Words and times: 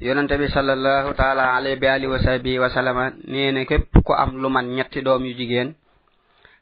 yonente 0.00 0.38
bi 0.38 0.48
sallallahu 0.48 1.14
taala 1.14 1.54
alayhi 1.56 1.80
bi 1.80 1.86
alihi 1.86 2.06
wa 2.10 2.18
sahbihi 2.22 2.58
wa 2.58 2.70
sallama 2.70 3.10
nee 3.26 3.50
na 3.52 3.64
képp 3.64 3.90
ku 4.04 4.12
am 4.14 4.36
lu 4.38 4.48
man 4.48 4.66
ñetti 4.76 5.02
doom 5.02 5.24
yu 5.24 5.34
jigéen 5.34 5.74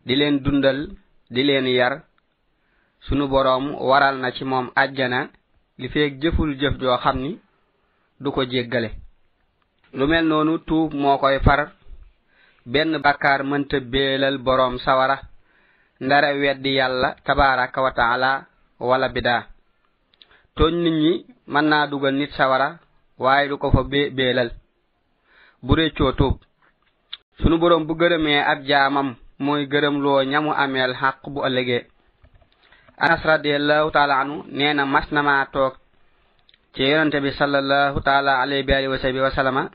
di 0.07 0.17
leen 0.17 0.41
dundal 0.43 0.89
di 1.31 1.43
leen 1.45 1.67
yar 1.69 2.03
sunu 3.09 3.29
boroom 3.29 3.75
waral 3.77 4.17
na 4.19 4.31
ci 4.33 4.45
moom 4.45 4.71
àjjana 4.75 5.29
li 5.79 5.89
feeg 5.89 6.21
jëful 6.23 6.57
jëf 6.61 6.79
joo 6.81 6.97
xam 6.99 7.17
ni 7.19 7.39
du 8.21 8.31
ko 8.33 8.43
jéggale. 8.45 8.91
Lu 9.93 10.07
mel 10.07 10.25
noonu 10.27 10.59
tuub 10.65 10.95
moo 10.95 11.19
koy 11.19 11.39
far 11.45 11.73
benn 12.65 12.99
bakkaar 13.05 13.45
mënta 13.45 13.81
beelal 13.81 14.39
boroom 14.39 14.79
sawara 14.79 15.21
ndara 16.01 16.33
weddi 16.33 16.75
yàlla 16.79 17.17
tabaraka 17.25 17.83
wa 17.83 17.93
taala 17.93 18.47
wala 18.81 19.09
bidaa. 19.09 19.45
Tooñ 20.57 20.75
nit 20.83 20.95
ñi 21.03 21.27
mën 21.47 21.65
naa 21.69 21.87
dugal 21.87 22.15
nit 22.15 22.33
sawara 22.33 22.79
waaye 23.19 23.49
du 23.49 23.57
ko 23.59 23.71
fa 23.71 23.83
be 23.85 24.11
beelal. 24.11 24.51
Ɓure 25.63 25.91
coto 25.97 26.39
sunu 27.41 27.59
borom 27.59 27.87
bu 27.87 27.95
gërëmee 27.95 28.41
ab 28.53 28.61
jaamam 28.69 29.15
mooy 29.39 29.67
gërëm 29.73 29.97
loo 30.05 30.23
ñamu 30.33 30.51
ameel 30.53 30.93
xàq 31.01 31.19
bu 31.33 31.41
ëllëgee. 31.47 31.87
Anas 32.99 33.23
radiallahu 33.25 33.91
taala 33.91 34.15
anu 34.21 34.45
nee 34.49 34.73
na 34.75 34.85
mas 34.87 35.11
na 35.13 35.23
maa 35.23 35.45
toog 35.53 35.75
ci 36.75 36.83
yonante 36.91 37.21
bi 37.21 37.31
salallahu 37.33 38.01
taala 38.01 38.41
alayhi 38.43 38.63
bi 38.67 38.73
alihi 38.73 38.89
wasabi 38.93 39.21
wasalama 39.21 39.71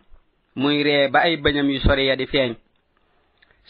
muy 0.56 0.84
ree 0.84 1.08
ba 1.14 1.20
ay 1.22 1.38
bëñam 1.38 1.70
yu 1.70 1.80
sori 1.80 2.08
ya 2.08 2.16
di 2.16 2.26
feeñ. 2.26 2.56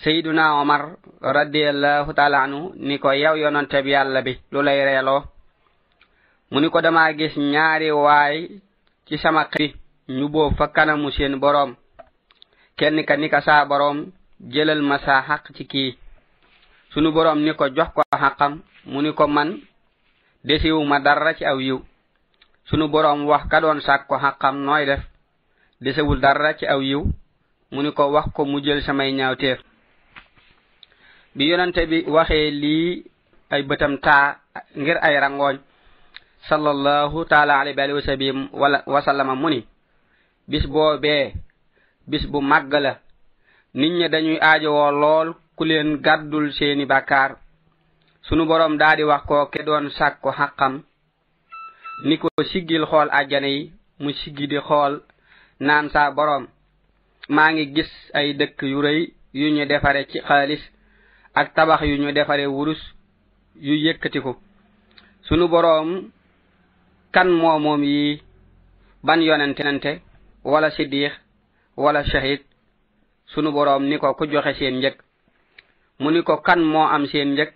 Sayiduna 0.04 0.56
omar 0.62 0.96
radiallahu 1.22 2.14
taala 2.14 2.44
anu 2.44 2.72
ni 2.76 2.98
ko 3.00 3.12
yow 3.12 3.36
yonante 3.36 3.82
bi 3.84 3.92
yàlla 3.92 4.22
bi 4.22 4.40
lu 4.52 4.62
lay 4.62 4.80
reeloo? 4.86 5.24
Mu 6.52 6.60
ni 6.60 6.70
ko 6.70 6.82
damaa 6.82 7.14
gis 7.14 7.36
ñaari 7.38 7.92
waay 7.92 8.62
ci 9.12 9.18
sama 9.20 9.44
xi 9.52 9.76
ñu 10.08 10.26
boob 10.32 10.56
fa 10.58 10.68
kanamu 10.72 11.12
seen 11.12 11.36
boroom 11.44 11.76
kenn 12.80 13.04
ka 13.08 13.16
ni 13.18 13.28
ka 13.30 13.42
saa 13.42 13.66
boroom 13.68 13.98
jëlal 14.54 14.82
ma 14.82 14.98
saa 15.06 15.22
xaq 15.28 15.44
ci 15.56 15.98
sunu 16.94 17.12
boroom 17.12 17.40
ni 17.44 17.52
ko 17.60 17.66
jox 17.76 17.90
ko 17.96 18.02
xaqam 18.24 18.54
mu 18.92 19.02
ni 19.02 19.12
ko 19.14 19.28
man 19.28 19.60
desiwu 20.48 20.80
dara 21.04 21.34
ci 21.36 21.44
aw 21.46 21.60
yiw. 21.60 21.80
Sunu 22.72 22.88
boroom 22.88 23.28
wax 23.28 23.52
ka 23.52 23.60
doon 23.60 23.82
sàkk 23.84 24.08
ko 24.08 24.16
xaqam 24.16 24.56
nooy 24.64 24.86
def 24.86 25.04
desewul 25.84 26.20
dara 26.24 26.54
ci 26.56 26.66
aw 26.66 26.80
yiw 26.82 27.04
mu 27.72 27.80
ni 27.84 27.92
ko 27.92 28.04
wax 28.16 28.32
ko 28.36 28.46
mu 28.46 28.64
jël 28.64 28.82
samay 28.82 29.12
ñaawteef. 29.12 29.60
Bi 31.36 31.44
yonante 31.52 31.84
bi 31.92 32.06
waxee 32.08 32.52
lii 32.52 33.04
ay 33.52 33.62
bëtam 33.68 33.94
taa 34.00 34.40
ngir 34.80 34.98
ay 35.04 35.20
rangooñ 35.20 35.58
sallallahu 36.50 37.26
taala 37.26 37.60
alayhi 37.60 37.78
wa 37.78 37.84
alihi 37.84 37.96
wa 37.96 38.02
sahbihi 38.02 38.50
wala 38.54 38.84
wasallama 38.88 39.36
mu 39.36 39.50
ni 39.50 39.66
bis 40.48 40.66
boobee 40.68 41.34
bis 42.08 42.26
bu 42.28 42.42
màgg 42.42 42.74
la. 42.74 42.94
Nit 43.74 43.92
ñi 43.92 44.10
dañuy 44.10 44.38
aajowoo 44.42 44.92
lool 44.92 45.34
ku 45.56 45.64
leen 45.66 46.02
gàddul 46.02 46.52
seeni 46.54 46.86
bàkkaar. 46.86 47.38
Sunu 48.24 48.46
boroom 48.46 48.78
daldi 48.78 49.04
wax 49.04 49.24
ko 49.26 49.46
ke 49.52 49.64
doon 49.64 49.90
sàkku 49.90 50.30
xaqam 50.32 50.84
ni 52.04 52.18
ko 52.18 52.28
siggil 52.52 52.86
xool 52.86 53.10
àjjana 53.12 53.48
yi 53.48 53.72
mu 54.00 54.12
siggi 54.14 54.48
di 54.48 54.58
xool 54.68 54.94
naan 55.60 55.90
saa 55.90 56.12
boroom 56.12 56.48
maa 57.30 57.52
ngi 57.52 57.66
gis 57.76 57.92
ay 58.14 58.34
dëkk 58.34 58.62
yu 58.64 58.82
rëy 58.82 59.14
yu 59.34 59.48
ñu 59.56 59.66
defare 59.66 60.06
ci 60.12 60.20
xaalis 60.28 60.62
ak 61.34 61.54
tabax 61.56 61.82
yu 61.90 61.96
ñu 61.98 62.12
defare 62.12 62.46
wurus 62.48 62.82
yu 63.56 63.74
yëkkatiku. 63.86 64.36
Sunu 65.28 65.48
boroom 65.48 66.12
kan 67.12 67.28
moo 67.30 67.60
moom 67.60 67.84
yi 67.84 68.22
ban 69.04 69.22
yonente 69.22 70.02
wala 70.44 70.70
siddiix 70.72 71.14
wala 71.78 72.04
shahid 72.04 72.42
sunu 73.34 73.52
boroom 73.52 73.88
ni 73.88 73.98
ko 73.98 74.14
ku 74.14 74.26
joxe 74.28 74.54
seen 74.60 74.80
njëg. 74.80 74.96
mu 76.00 76.10
ni 76.12 76.22
ko 76.24 76.38
kan 76.42 76.60
moo 76.60 76.88
am 76.88 77.06
seen 77.08 77.34
njëg? 77.34 77.50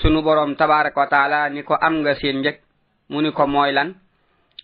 sunu 0.00 0.22
boroom 0.22 0.56
tabaraka 0.56 1.00
wa 1.00 1.06
taala 1.06 1.48
ni 1.50 1.62
ko 1.62 1.74
am 1.80 1.94
nga 2.02 2.14
seen 2.14 2.36
njëg. 2.40 2.56
mu 3.10 3.20
ni 3.22 3.30
ko 3.32 3.46
mooy 3.46 3.72
lan? 3.72 3.94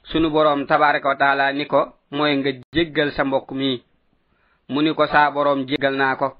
sunu 0.04 0.30
boroom 0.30 0.66
tabaraka 0.66 1.08
wa 1.08 1.16
taala 1.16 1.52
ni 1.52 1.66
ko 1.66 1.92
mooy 2.10 2.36
nga 2.36 2.50
jéggal 2.74 3.12
sa 3.12 3.24
mbokk 3.24 3.50
mii 3.52 3.82
mu 4.68 4.82
ni 4.82 4.94
ko 4.94 5.06
saa 5.06 5.30
boroom 5.30 5.64
jéggal 5.66 5.94
naa 5.96 6.16
ko. 6.16 6.36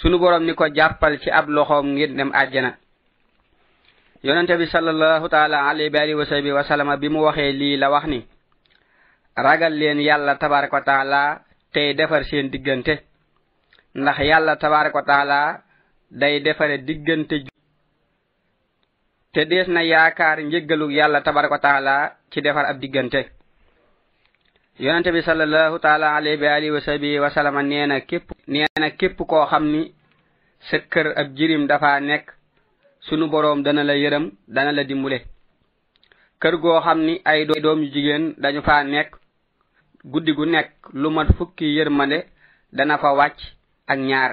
sunu 0.00 0.18
boroom 0.18 0.44
ni 0.44 0.54
ko 0.54 0.64
jàppal 0.74 1.18
ci 1.20 1.30
ab 1.30 1.48
loxoom 1.48 1.86
ngir 1.94 2.14
dem 2.14 2.30
àjjana. 2.32 2.76
Yonente 4.22 4.56
bi 4.58 4.66
sallallahu 4.66 5.28
taala 5.28 5.68
alayhi 5.68 5.90
wa 5.94 6.00
alihi 6.00 6.14
wa 6.14 6.24
sahbihi 6.26 6.52
wa 6.52 6.96
bi 6.96 7.08
mu 7.08 7.22
waxee 7.22 7.52
lii 7.52 7.76
la 7.76 7.90
wax 7.90 8.04
ni 8.06 8.26
ragal 9.36 9.72
leen 9.72 10.00
yàlla 10.00 10.34
tabaraka 10.38 10.76
wa 10.76 10.82
taala 10.82 11.40
tey 11.72 11.94
defar 11.94 12.24
seen 12.24 12.50
diggante. 12.50 12.94
Ndax 13.94 14.18
yàlla 14.18 14.56
tabaraka 14.56 14.98
wa 14.98 15.62
day 16.10 16.40
defare 16.40 16.78
diggante 16.78 17.44
te 19.32 19.44
dees 19.44 19.68
na 19.68 19.82
yaakaar 19.82 20.38
njëggalug 20.42 20.90
yàlla 20.90 21.20
tabaraka 21.22 22.16
ci 22.30 22.40
defar 22.40 22.64
ab 22.66 22.78
diggante. 22.80 23.30
Yonente 24.78 25.12
bi 25.12 25.22
sallallahu 25.22 25.78
taala 25.78 26.16
alayhi 26.16 26.42
wa 26.42 26.54
alihi 26.54 26.70
wa 26.70 26.80
sahbihi 26.80 27.18
wa 27.18 27.30
sallama 27.30 27.62
nee 27.62 28.00
képp 28.06 28.30
nee 28.46 28.66
képp 28.98 29.18
koo 29.26 29.46
xam 29.46 29.64
ni 29.72 29.92
sa 30.70 30.78
kër 30.78 31.06
ab 31.16 31.34
jirim 31.36 31.66
dafa 31.66 32.00
nekk 32.00 32.37
sunu 33.00 33.28
boroom 33.28 33.62
dana 33.62 33.82
la 33.84 33.94
yërëm 33.96 34.30
dana 34.48 34.72
la 34.72 34.84
dimbule. 34.84 35.18
Kër 36.40 36.54
goo 36.62 36.80
xam 36.80 36.98
ni 37.06 37.20
ay 37.24 37.44
doom 37.46 37.82
yu 37.82 37.90
jigéen 37.92 38.34
dañu 38.38 38.62
fa 38.62 38.82
nekk 38.84 39.10
guddi 40.04 40.32
gu 40.32 40.44
nekk 40.46 40.70
lu 40.92 41.10
mat 41.10 41.28
fukki 41.36 41.66
yërmande 41.76 42.18
dana 42.72 42.98
fa 42.98 43.12
wàcc 43.14 43.38
ak 43.86 43.98
ñaar. 43.98 44.32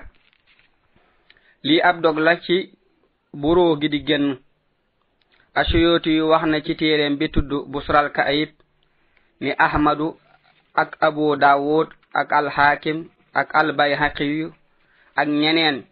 Lii 1.64 1.82
ab 1.82 2.02
dog 2.02 2.18
la 2.20 2.36
ci 2.42 2.58
buroo 3.34 3.78
gi 3.82 3.90
di 3.90 4.00
génn. 4.08 4.38
Asuyootu 5.56 6.10
yu 6.10 6.28
wax 6.30 6.44
na 6.46 6.62
ci 6.62 6.76
téereem 6.76 7.16
bi 7.18 7.30
tudd 7.30 7.50
busral 7.72 8.12
ka 8.12 8.22
ayib 8.24 8.50
ni 9.42 9.52
ahmadu 9.58 10.18
ak 10.76 10.98
abu 11.02 11.36
dawud 11.36 11.88
ak 12.14 12.32
alxaakim 12.32 13.10
ak 13.34 13.56
albayhaqi 13.56 14.24
yu 14.40 14.48
ak 15.16 15.28
ñeneen 15.28 15.84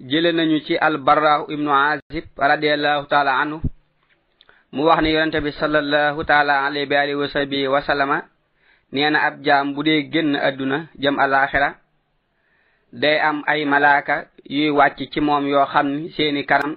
jële 0.00 0.32
nañu 0.32 0.60
ci 0.66 0.76
albarrahu 0.76 1.50
ibnu 1.52 1.70
azib 1.72 2.24
radiallahu 2.36 3.06
taala 3.08 3.32
anhu. 3.40 3.60
Mu 4.72 4.84
wax 4.84 5.00
ni 5.02 5.10
yonente 5.12 5.40
bi 5.40 5.52
sallallahu 5.52 6.24
taala 6.24 6.66
alayhi 6.66 6.88
ab 9.16 9.42
jaam 9.44 9.74
bu 9.74 9.82
dee 9.82 10.08
génn 10.12 10.36
àdduna 10.36 10.86
jëm 10.98 11.18
alaxira 11.18 11.74
day 12.92 13.18
am 13.20 13.42
ay 13.46 13.64
malaaka 13.64 14.26
yuy 14.48 14.70
wàcc 14.70 15.10
ci 15.12 15.20
moom 15.20 15.46
yoo 15.48 15.66
xam 15.66 15.86
ni 15.88 16.10
seeni 16.10 16.44
kanam 16.46 16.76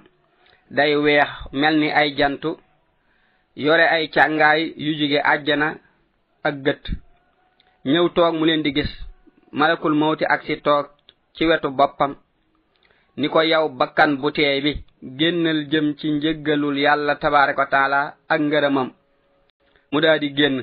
day 0.70 0.96
weex 0.96 1.28
mel 1.52 1.76
ni 1.78 1.90
ay 1.92 2.14
jantu 2.16 2.56
yore 3.56 3.84
ay 3.88 4.08
càngaay 4.08 4.74
yu 4.76 4.92
jóge 4.98 5.20
àjjana 5.32 5.68
ak 6.42 6.54
gët. 6.64 6.84
Ñëw 7.84 8.08
toog 8.14 8.34
mu 8.34 8.44
leen 8.46 8.62
di 8.62 8.72
gis. 8.74 8.90
Malakul 9.52 9.94
mawti 9.94 10.24
ak 10.24 10.42
si 10.46 10.56
toog 10.60 10.86
ci 11.34 11.44
wetu 11.46 11.70
boppam. 11.70 12.14
Ni 13.16 13.28
ko 13.28 13.40
yow 13.42 13.68
bakkan 13.68 14.16
bu 14.20 14.30
teey 14.32 14.60
bi 14.64 14.72
génnal 15.18 15.60
jëm 15.70 15.94
ci 15.98 16.06
njëggalul 16.12 16.76
yàlla 16.78 17.14
tabaraka 17.16 17.60
wa 17.62 17.66
taala 17.70 18.00
ak 18.28 18.40
ngërëmam. 18.40 18.88
Mu 19.92 20.00
daldi 20.00 20.28
génn. 20.36 20.56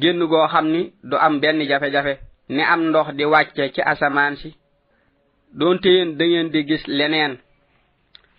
Génn 0.00 0.20
goo 0.30 0.46
xam 0.52 0.66
ni 0.72 0.92
du 1.02 1.16
am 1.16 1.40
benn 1.40 1.60
jafe-jafe 1.68 2.14
ni 2.48 2.62
am 2.62 2.80
ndox 2.88 3.08
di 3.16 3.24
wàcce 3.24 3.72
ci 3.74 3.80
asamaan 3.82 4.36
si. 4.36 4.54
Doonte 5.58 5.86
yéen 5.88 6.16
da 6.16 6.24
ngeen 6.24 6.48
di 6.50 6.64
gis 6.68 6.84
leneen. 6.86 7.38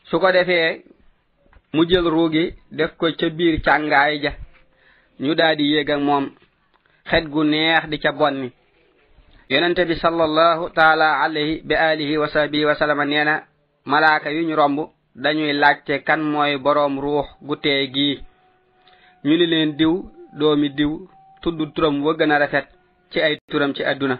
Su 0.06 0.20
ko 0.20 0.32
defee 0.32 0.82
mu 1.74 1.86
jël 1.90 2.06
ruugi 2.10 2.46
def 2.72 2.92
ko 2.98 3.06
ca 3.20 3.30
biir 3.30 3.62
càngaay 3.66 4.20
ja. 4.24 4.32
Ñu 5.20 5.36
daldi 5.36 5.64
yéeg 5.74 5.90
moom. 6.00 6.26
Xet 7.10 7.26
gu 7.30 7.44
neex 7.44 7.84
di 7.90 7.98
ca 8.00 8.12
bonni. 8.12 8.50
Yonente 9.54 9.86
bi 9.86 9.96
sallallahu 9.96 10.70
taala 10.74 11.22
alayhi 11.22 11.62
bi 11.62 11.76
alihi 11.78 12.18
wa 12.18 12.26
sahbihi 12.28 12.66
wa 12.66 12.74
na 13.06 13.44
malaaka 13.86 14.30
yu 14.32 14.42
ñu 14.50 14.56
romb 14.56 14.80
dañuy 15.16 15.54
laajte 15.54 16.02
kan 16.04 16.18
mooy 16.22 16.58
boroom 16.58 17.00
ruux 17.00 17.28
gu 17.42 17.56
gii. 17.94 18.16
Ñu 19.24 19.38
ni 19.38 19.46
leen 19.46 19.78
diw 19.78 19.94
doomi 20.40 20.70
diw 20.70 20.92
tudd 21.42 21.74
turam 21.76 22.02
wa 22.04 22.14
gën 22.18 22.32
a 22.32 22.38
rafet 22.40 22.66
ci 23.12 23.20
ay 23.22 23.38
turam 23.52 23.74
ci 23.76 23.84
àdduna. 23.84 24.18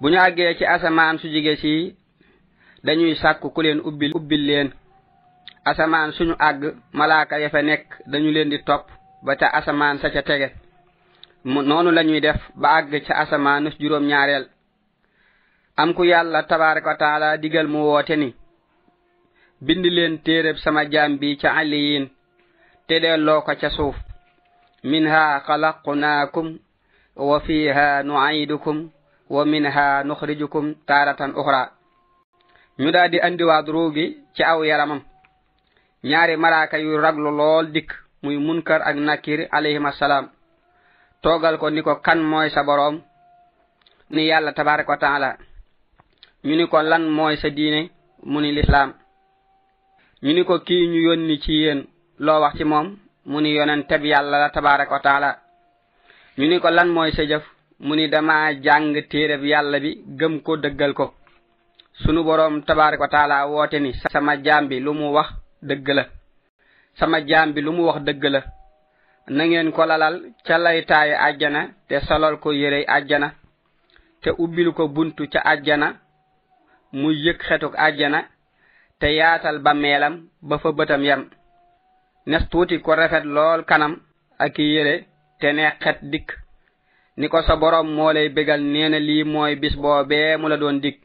Bu 0.00 0.08
ñu 0.10 0.18
àggee 0.18 0.54
ci 0.58 0.64
asamaan 0.66 1.18
su 1.18 1.28
jige 1.28 1.56
si 1.56 1.96
dañuy 2.84 3.14
sàkku 3.16 3.48
ku 3.54 3.62
leen 3.62 3.80
ubbil 3.80 4.12
ubbil 4.14 4.44
leen. 4.46 4.68
Asamaan 5.64 6.12
suñu 6.12 6.34
àgg 6.38 6.62
malaaka 6.92 7.38
ya 7.40 7.48
fa 7.48 7.62
nekk 7.62 7.86
dañu 8.06 8.30
leen 8.30 8.50
di 8.50 8.58
topp 8.62 8.84
ba 9.24 9.36
ca 9.36 9.46
asamaan 9.58 9.98
sa 9.98 10.10
ca 10.10 10.22
tege. 10.22 10.61
noonu 11.44 11.90
lañuy 11.90 12.20
def 12.20 12.40
ba 12.54 12.68
àgg 12.78 12.92
ca 13.06 13.14
asamaanus 13.22 13.78
juróom 13.80 14.04
ñaareel 14.06 14.48
am 15.76 15.94
ku 15.94 16.04
yàlla 16.04 16.42
tabaraka 16.42 16.88
wa 16.90 16.96
taala 16.96 17.36
digal 17.38 17.66
mu 17.68 17.78
woote 17.88 18.16
ni 18.16 18.34
bind 19.60 19.84
leen 19.86 20.18
téeréb 20.24 20.56
sama 20.56 20.82
jaam 20.90 21.18
bi 21.20 21.36
ca 21.40 21.48
aliyin 21.60 22.06
te 22.86 23.00
delloo 23.00 23.40
ko 23.42 23.52
ca 23.60 23.70
suuf. 23.70 23.96
Minha 24.84 25.40
xalaqnaakum 25.46 26.58
wa 27.16 27.40
fiha 27.40 28.02
nuidukum 28.02 28.90
wa 29.30 29.44
minha 29.44 30.02
nuxrijukum 30.04 30.74
taaratan 30.86 31.32
uxra. 31.40 31.70
Ñu 32.80 32.90
daal 32.92 33.10
di 33.10 33.18
andiwaat 33.20 33.66
ruugi 33.68 34.16
ci 34.34 34.42
aw 34.42 34.62
yaramam. 34.64 35.00
Ñaari 36.04 36.36
maraaka 36.36 36.78
yu 36.78 36.96
raglu 36.98 37.30
lool 37.30 37.66
dikk 37.72 37.90
muy 38.22 38.36
munkar 38.36 38.82
ak 38.82 38.96
nakir 38.96 39.48
alayhim 39.52 39.86
assalaam. 39.86 40.28
toogal 41.22 41.56
ko 41.58 41.70
ni 41.70 41.82
ko 41.82 42.02
kan 42.02 42.18
mooy 42.20 42.50
sa 42.50 42.62
boroom 42.66 43.00
ni 44.10 44.26
yàlla 44.26 44.52
tabaraka 44.52 44.90
wa 44.92 44.98
taala. 44.98 45.36
Ñu 46.44 46.56
ni 46.56 46.66
ko 46.68 46.82
lan 46.82 47.08
mooy 47.08 47.36
sa 47.36 47.48
diine 47.50 47.90
mu 48.24 48.40
ni 48.40 48.52
lislaam. 48.52 48.92
Ñu 50.22 50.32
ni 50.34 50.44
ko 50.44 50.58
kii 50.58 50.86
ñu 50.88 51.00
yónni 51.06 51.38
ci 51.40 51.52
yéen 51.52 51.86
loo 52.18 52.40
wax 52.40 52.56
ci 52.58 52.64
moom 52.64 52.98
mu 53.26 53.40
ni 53.40 53.54
yonen 53.54 53.86
teb 53.86 54.04
yàlla 54.04 54.38
la 54.38 54.50
tabaraka 54.50 54.92
wa 54.92 55.00
taala. 55.00 55.38
Ñu 56.38 56.46
ni 56.48 56.58
ko 56.60 56.68
lan 56.70 56.88
mooy 56.88 57.12
sa 57.12 57.24
jëf 57.24 57.44
mu 57.80 57.94
ni 57.96 58.08
dama 58.08 58.52
jàng 58.60 58.94
téereb 59.10 59.44
yàlla 59.44 59.78
bi 59.80 60.02
gëm 60.18 60.42
ko 60.42 60.56
dëggal 60.56 60.92
ko. 60.94 61.14
Sunu 62.02 62.24
boroom 62.24 62.62
tabaraka 62.64 63.02
wa 63.02 63.08
taala 63.08 63.46
woote 63.46 63.78
ni 63.80 63.92
sama 64.12 64.36
jaam 64.42 64.66
bi 64.68 64.80
lu 64.80 64.92
mu 64.92 65.12
wax 65.12 65.28
dëgg 65.62 65.88
la. 65.88 66.04
Sama 66.98 67.20
jaam 67.26 67.52
bi 67.52 67.60
lu 67.62 67.72
mu 67.72 67.82
wax 67.86 68.02
dëgg 68.02 68.24
la. 68.24 68.42
na 69.28 69.44
ngeen 69.46 69.72
ko 69.72 69.86
lalal 69.86 70.16
ca 70.46 70.58
laytaaye 70.58 71.14
àjjana 71.16 71.60
te 71.88 72.00
solal 72.00 72.36
ko 72.38 72.52
yérey 72.52 72.84
àjjana 72.86 73.28
te 74.22 74.30
ubbil 74.38 74.72
ko 74.72 74.88
buntu 74.88 75.28
ca 75.32 75.40
àjjana 75.52 75.88
muy 76.92 77.14
yëg 77.24 77.38
xetuk 77.48 77.74
àjjana 77.76 78.20
te 79.02 79.06
yaatal 79.18 79.58
ba 79.58 79.74
meelam 79.74 80.14
ba 80.42 80.58
fa 80.58 80.70
bëtam 80.72 81.02
yam. 81.04 81.22
Nes 82.26 82.44
tuuti 82.50 82.78
ko 82.80 82.94
rafet 82.94 83.24
lool 83.24 83.64
kanam 83.64 83.94
ak 84.38 84.58
yére 84.58 84.94
te 85.40 85.52
ne 85.52 85.70
xet 85.82 85.98
dikk. 86.02 86.28
Ni 87.16 87.28
ko 87.28 87.42
sa 87.42 87.56
boroom 87.56 87.88
moo 87.96 88.12
lay 88.12 88.28
bégal 88.28 88.60
nee 88.62 88.88
na 88.88 88.98
lii 88.98 89.24
mooy 89.24 89.56
bis 89.56 89.74
boobee 89.76 90.36
mu 90.36 90.48
la 90.48 90.56
doon 90.56 90.78
dig. 90.80 91.00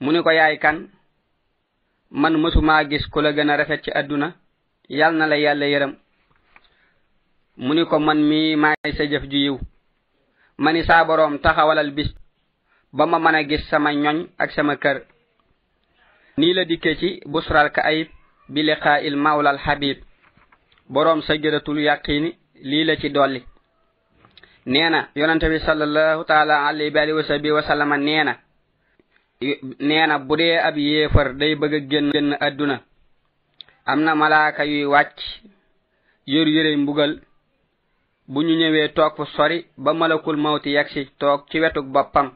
Mu 0.00 0.12
ni 0.12 0.22
ko 0.22 0.30
yaay 0.30 0.58
kan? 0.58 0.88
Man 2.10 2.34
mësumaa 2.42 2.84
gis 2.90 3.06
ku 3.10 3.20
la 3.20 3.32
gën 3.32 3.50
a 3.50 3.56
rafet 3.56 3.82
ci 3.84 3.90
àdduna. 3.90 4.28
Yal 4.88 5.14
na 5.16 5.26
la 5.26 5.36
yàlla 5.36 5.66
yërëm. 5.66 5.92
Mu 7.62 7.74
ni 7.74 7.84
ko 7.86 7.96
man 7.98 8.18
mi 8.28 8.56
maay 8.62 8.92
sa 8.96 9.04
jëf 9.06 9.24
ju 9.30 9.38
yiw. 9.44 9.56
Ma 10.58 10.72
ni 10.72 10.82
saa 10.84 11.04
boroom 11.04 11.38
taxawalal 11.38 11.90
bis 11.96 12.10
ba 12.92 13.06
ma 13.06 13.18
mën 13.18 13.34
a 13.34 13.42
gis 13.48 13.62
sama 13.70 13.90
ñoñ 13.94 14.18
ak 14.42 14.50
sama 14.52 14.76
kër. 14.76 14.98
Nii 16.38 16.52
la 16.54 16.64
dikke 16.64 16.96
ci 17.00 17.08
busral 17.32 17.70
ka 17.72 17.82
ayib 17.90 18.08
bi 18.48 18.60
il 19.06 19.16
mawlal 19.16 19.58
habib. 19.64 19.98
Boroom 20.88 21.22
sa 21.22 21.34
jëratul 21.36 21.78
yàqiini 21.80 22.30
lii 22.62 22.84
la 22.84 22.96
ci 22.96 23.08
dolli. 23.10 23.42
Nee 24.66 24.90
na 24.90 25.08
yonante 25.14 25.48
bi 25.48 25.58
sallallahu 25.60 26.24
taala 26.24 26.72
nee 26.72 28.24
na 28.24 28.36
nee 29.80 30.18
bu 30.26 30.36
dee 30.36 30.56
ab 30.58 30.76
yéefar 30.76 31.34
day 31.36 31.54
bëgg 31.54 31.74
a 31.74 31.80
génn 31.90 32.10
génn 32.12 32.36
àdduna 32.40 32.80
am 33.86 34.00
na 34.02 34.14
malaaka 34.14 34.64
yuy 34.64 34.84
wàcc 34.84 35.18
yor 36.26 36.46
yërey 36.48 36.76
mbugal 36.76 37.20
bu 38.28 38.42
ñu 38.42 38.54
ñëwee 38.56 38.88
toog 38.94 39.16
fu 39.16 39.24
sori 39.36 39.66
ba 39.76 39.92
malakul 39.94 40.36
mawti 40.36 40.70
yagsi 40.72 41.06
toog 41.18 41.40
ci 41.50 41.60
wetug 41.60 41.86
boppam. 41.92 42.30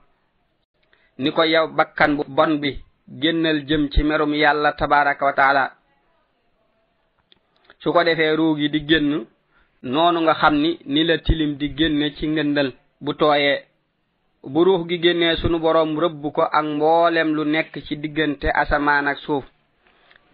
Ni 1.19 1.31
ko 1.33 1.43
yow 1.45 1.69
bakkan 1.69 2.17
bu 2.17 2.25
bon 2.29 2.59
bi 2.61 2.79
génnal 3.21 3.65
jëm 3.69 3.89
ci 3.93 4.03
merum 4.03 4.35
yàlla 4.35 4.73
tabaraka 4.73 5.25
wa 5.25 5.33
taala. 5.33 5.73
Su 7.81 7.93
ko 7.93 8.05
defee 8.05 8.37
ruug 8.37 8.59
yi 8.59 8.69
di 8.71 8.81
génn 8.89 9.25
noonu 9.83 10.21
nga 10.21 10.35
xam 10.35 10.55
ni 10.63 10.79
ni 10.87 11.05
la 11.05 11.19
tilim 11.19 11.57
di 11.57 11.75
génne 11.77 12.15
ci 12.17 12.27
ngëndal 12.27 12.73
bu 13.01 13.15
tooyee. 13.15 13.65
Bu 14.53 14.65
ruux 14.65 14.87
gi 14.89 14.99
génnee 15.03 15.37
sunu 15.37 15.59
boroom 15.59 15.99
rëbb 15.99 16.23
ko 16.35 16.43
ak 16.43 16.65
mboolem 16.65 17.35
lu 17.35 17.45
nekk 17.45 17.73
ci 17.87 17.97
diggante 17.97 18.47
asamaan 18.55 19.07
ak 19.09 19.19
suuf. 19.19 19.45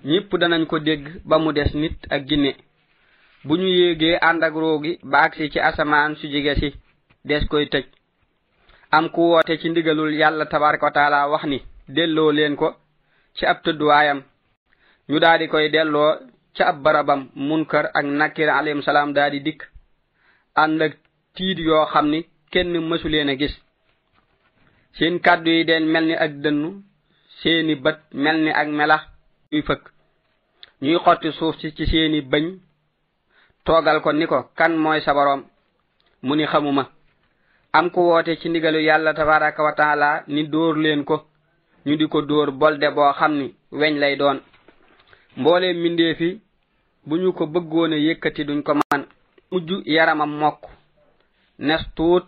Ñépp 0.05 0.35
danañ 0.41 0.67
ko 0.67 0.79
dégg 0.81 1.21
ba 1.25 1.39
mu 1.39 1.53
des 1.53 1.71
nit 1.75 1.97
ak 2.11 2.27
ginne 2.29 2.55
bu 3.45 3.57
ñu 3.57 3.67
yéegee 3.79 4.19
ànd 4.29 4.43
ak 4.45 4.55
ba 5.11 5.19
agsi 5.27 5.51
ci 5.53 5.59
asamaan 5.61 6.15
su 6.17 6.27
jige 6.33 6.55
si 6.61 6.69
des 7.25 7.45
koy 7.51 7.67
tëj. 7.73 7.85
Am 8.91 9.09
ku 9.11 9.21
woote 9.31 9.59
ci 9.61 9.69
ndigalul 9.71 10.13
yàlla 10.15 10.45
tabaraka 10.47 10.87
wa 10.87 10.93
taala 10.93 11.29
wax 11.29 11.45
ni 11.45 11.59
delloo 11.89 12.31
leen 12.33 12.57
ko 12.57 12.69
ci 13.37 13.47
ab 13.47 13.63
tëdduwaayam. 13.65 14.21
Ñu 15.09 15.19
daldi 15.21 15.49
koy 15.49 15.69
delloo 15.71 16.11
ca 16.57 16.65
ab 16.69 16.83
barabam 16.83 17.29
munkar 17.35 17.91
ak 17.95 18.05
nakir 18.05 18.49
alayhim 18.49 18.83
salaam 18.83 19.13
daal 19.13 19.31
di 19.33 19.41
dikk. 19.41 19.63
Ànd 20.55 20.83
ak 20.83 20.93
tiid 21.35 21.59
yoo 21.59 21.87
xam 21.93 22.07
ni 22.11 22.21
kenn 22.53 22.73
mësu 22.89 23.09
leen 23.09 23.29
a 23.29 23.35
gis. 23.37 23.55
Seen 24.97 25.19
kàddu 25.21 25.51
yi 25.51 25.65
den 25.65 25.85
mel 25.93 26.05
ni 26.07 26.15
ak 26.15 26.33
dënnu 26.43 26.83
seeni 27.41 27.75
bët 27.75 27.99
mel 28.13 28.39
ni 28.45 28.51
ak 28.51 28.69
melax 28.69 29.03
yuy 29.51 29.63
fëkk. 29.63 29.83
Ñuy 30.83 30.99
xotti 31.05 31.33
suuf 31.33 31.57
si 31.61 31.73
ci 31.77 31.87
seeni 31.87 32.21
bëñ 32.21 32.45
toogal 33.65 34.01
ko 34.03 34.13
ni 34.13 34.27
ko 34.27 34.51
kan 34.57 34.77
mooy 34.77 35.01
sa 35.01 35.15
boroom? 35.15 35.45
Mu 36.23 36.35
ni 36.37 36.47
xamuma. 36.47 36.89
Am 37.73 37.91
ku 37.91 38.01
woote 38.01 38.37
ci 38.41 38.49
ndigalu 38.49 38.81
yàlla 38.83 39.15
tabaraka 39.15 39.63
wa 39.63 39.73
taala 39.73 40.25
ni 40.29 40.45
dóor 40.49 40.77
leen 40.77 41.05
ko. 41.05 41.27
Ñu 41.87 41.97
di 41.97 42.07
ko 42.09 42.23
dóor 42.23 42.51
bolde 42.53 42.91
boo 42.95 43.13
xam 43.13 43.33
ni 43.39 43.55
weñ 43.73 43.99
lay 43.99 44.17
doon. 44.17 44.41
Mboolee 45.37 45.73
mindee 45.75 46.15
fi 46.15 46.41
bu 47.07 47.17
ñu 47.17 47.33
ko 47.33 47.47
bëggoon 47.47 47.93
a 47.93 47.97
yëkkati 47.97 48.45
duñ 48.45 48.63
ko 48.63 48.75
man. 48.75 49.07
Mujj 49.51 49.71
yaramam 49.87 50.31
mokk. 50.39 50.63
Nes 51.59 51.83
tuut 51.97 52.27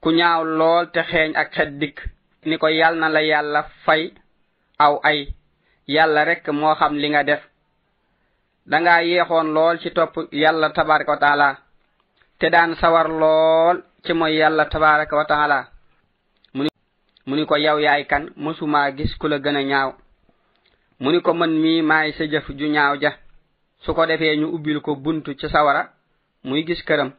ku 0.00 0.10
ñaaw 0.10 0.44
lool 0.44 0.90
te 0.92 1.00
xeeñ 1.02 1.32
ak 1.36 1.52
xet 1.54 1.78
dikk. 1.78 2.00
Ni 2.46 2.56
ko 2.58 2.68
yal 2.68 2.96
na 2.98 3.08
la 3.08 3.20
yàlla 3.22 3.62
fay 3.84 4.12
aw 4.78 5.00
ay. 5.02 5.34
Yàlla 5.86 6.24
rekk 6.24 6.48
moo 6.52 6.74
xam 6.74 6.94
li 6.96 7.08
nga 7.08 7.22
def. 7.24 7.42
danga 8.66 9.02
yeexoon 9.02 9.52
lool 9.54 9.78
ci 9.82 9.90
topp 9.92 10.14
yàlla 10.32 10.70
tabaraka 10.70 11.12
wa 11.12 11.18
taala 11.18 11.48
te 12.38 12.50
daan 12.50 12.74
sawar 12.80 13.08
lool 13.08 13.82
ci 14.04 14.12
mooy 14.12 14.34
yàlla 14.36 14.64
tabaraka 14.66 15.16
wa 15.16 15.24
taala. 15.24 15.74
Mu 17.26 17.36
ni 17.36 17.46
ko 17.46 17.56
yow 17.56 17.78
yaay 17.80 18.04
kan? 18.06 18.24
Mësumaa 18.36 18.90
gis 18.96 19.12
ku 19.16 19.28
la 19.28 19.38
gën 19.38 19.56
a 19.56 19.62
ñaaw. 19.62 19.90
Mu 21.00 21.10
ni 21.12 21.20
ko 21.22 21.32
man 21.34 21.52
mii 21.62 21.82
maay 21.82 22.12
sa 22.12 22.24
jëf 22.26 22.46
ju 22.58 22.66
ñaaw 22.68 22.94
ja. 23.02 23.10
Su 23.82 23.94
ko 23.94 24.06
defee 24.06 24.36
ñu 24.36 24.46
ubbil 24.54 24.80
ko 24.80 24.94
buntu 24.96 25.30
ci 25.38 25.48
sawara 25.48 25.82
muy 26.44 26.64
gis 26.66 26.82
këram. 26.84 27.10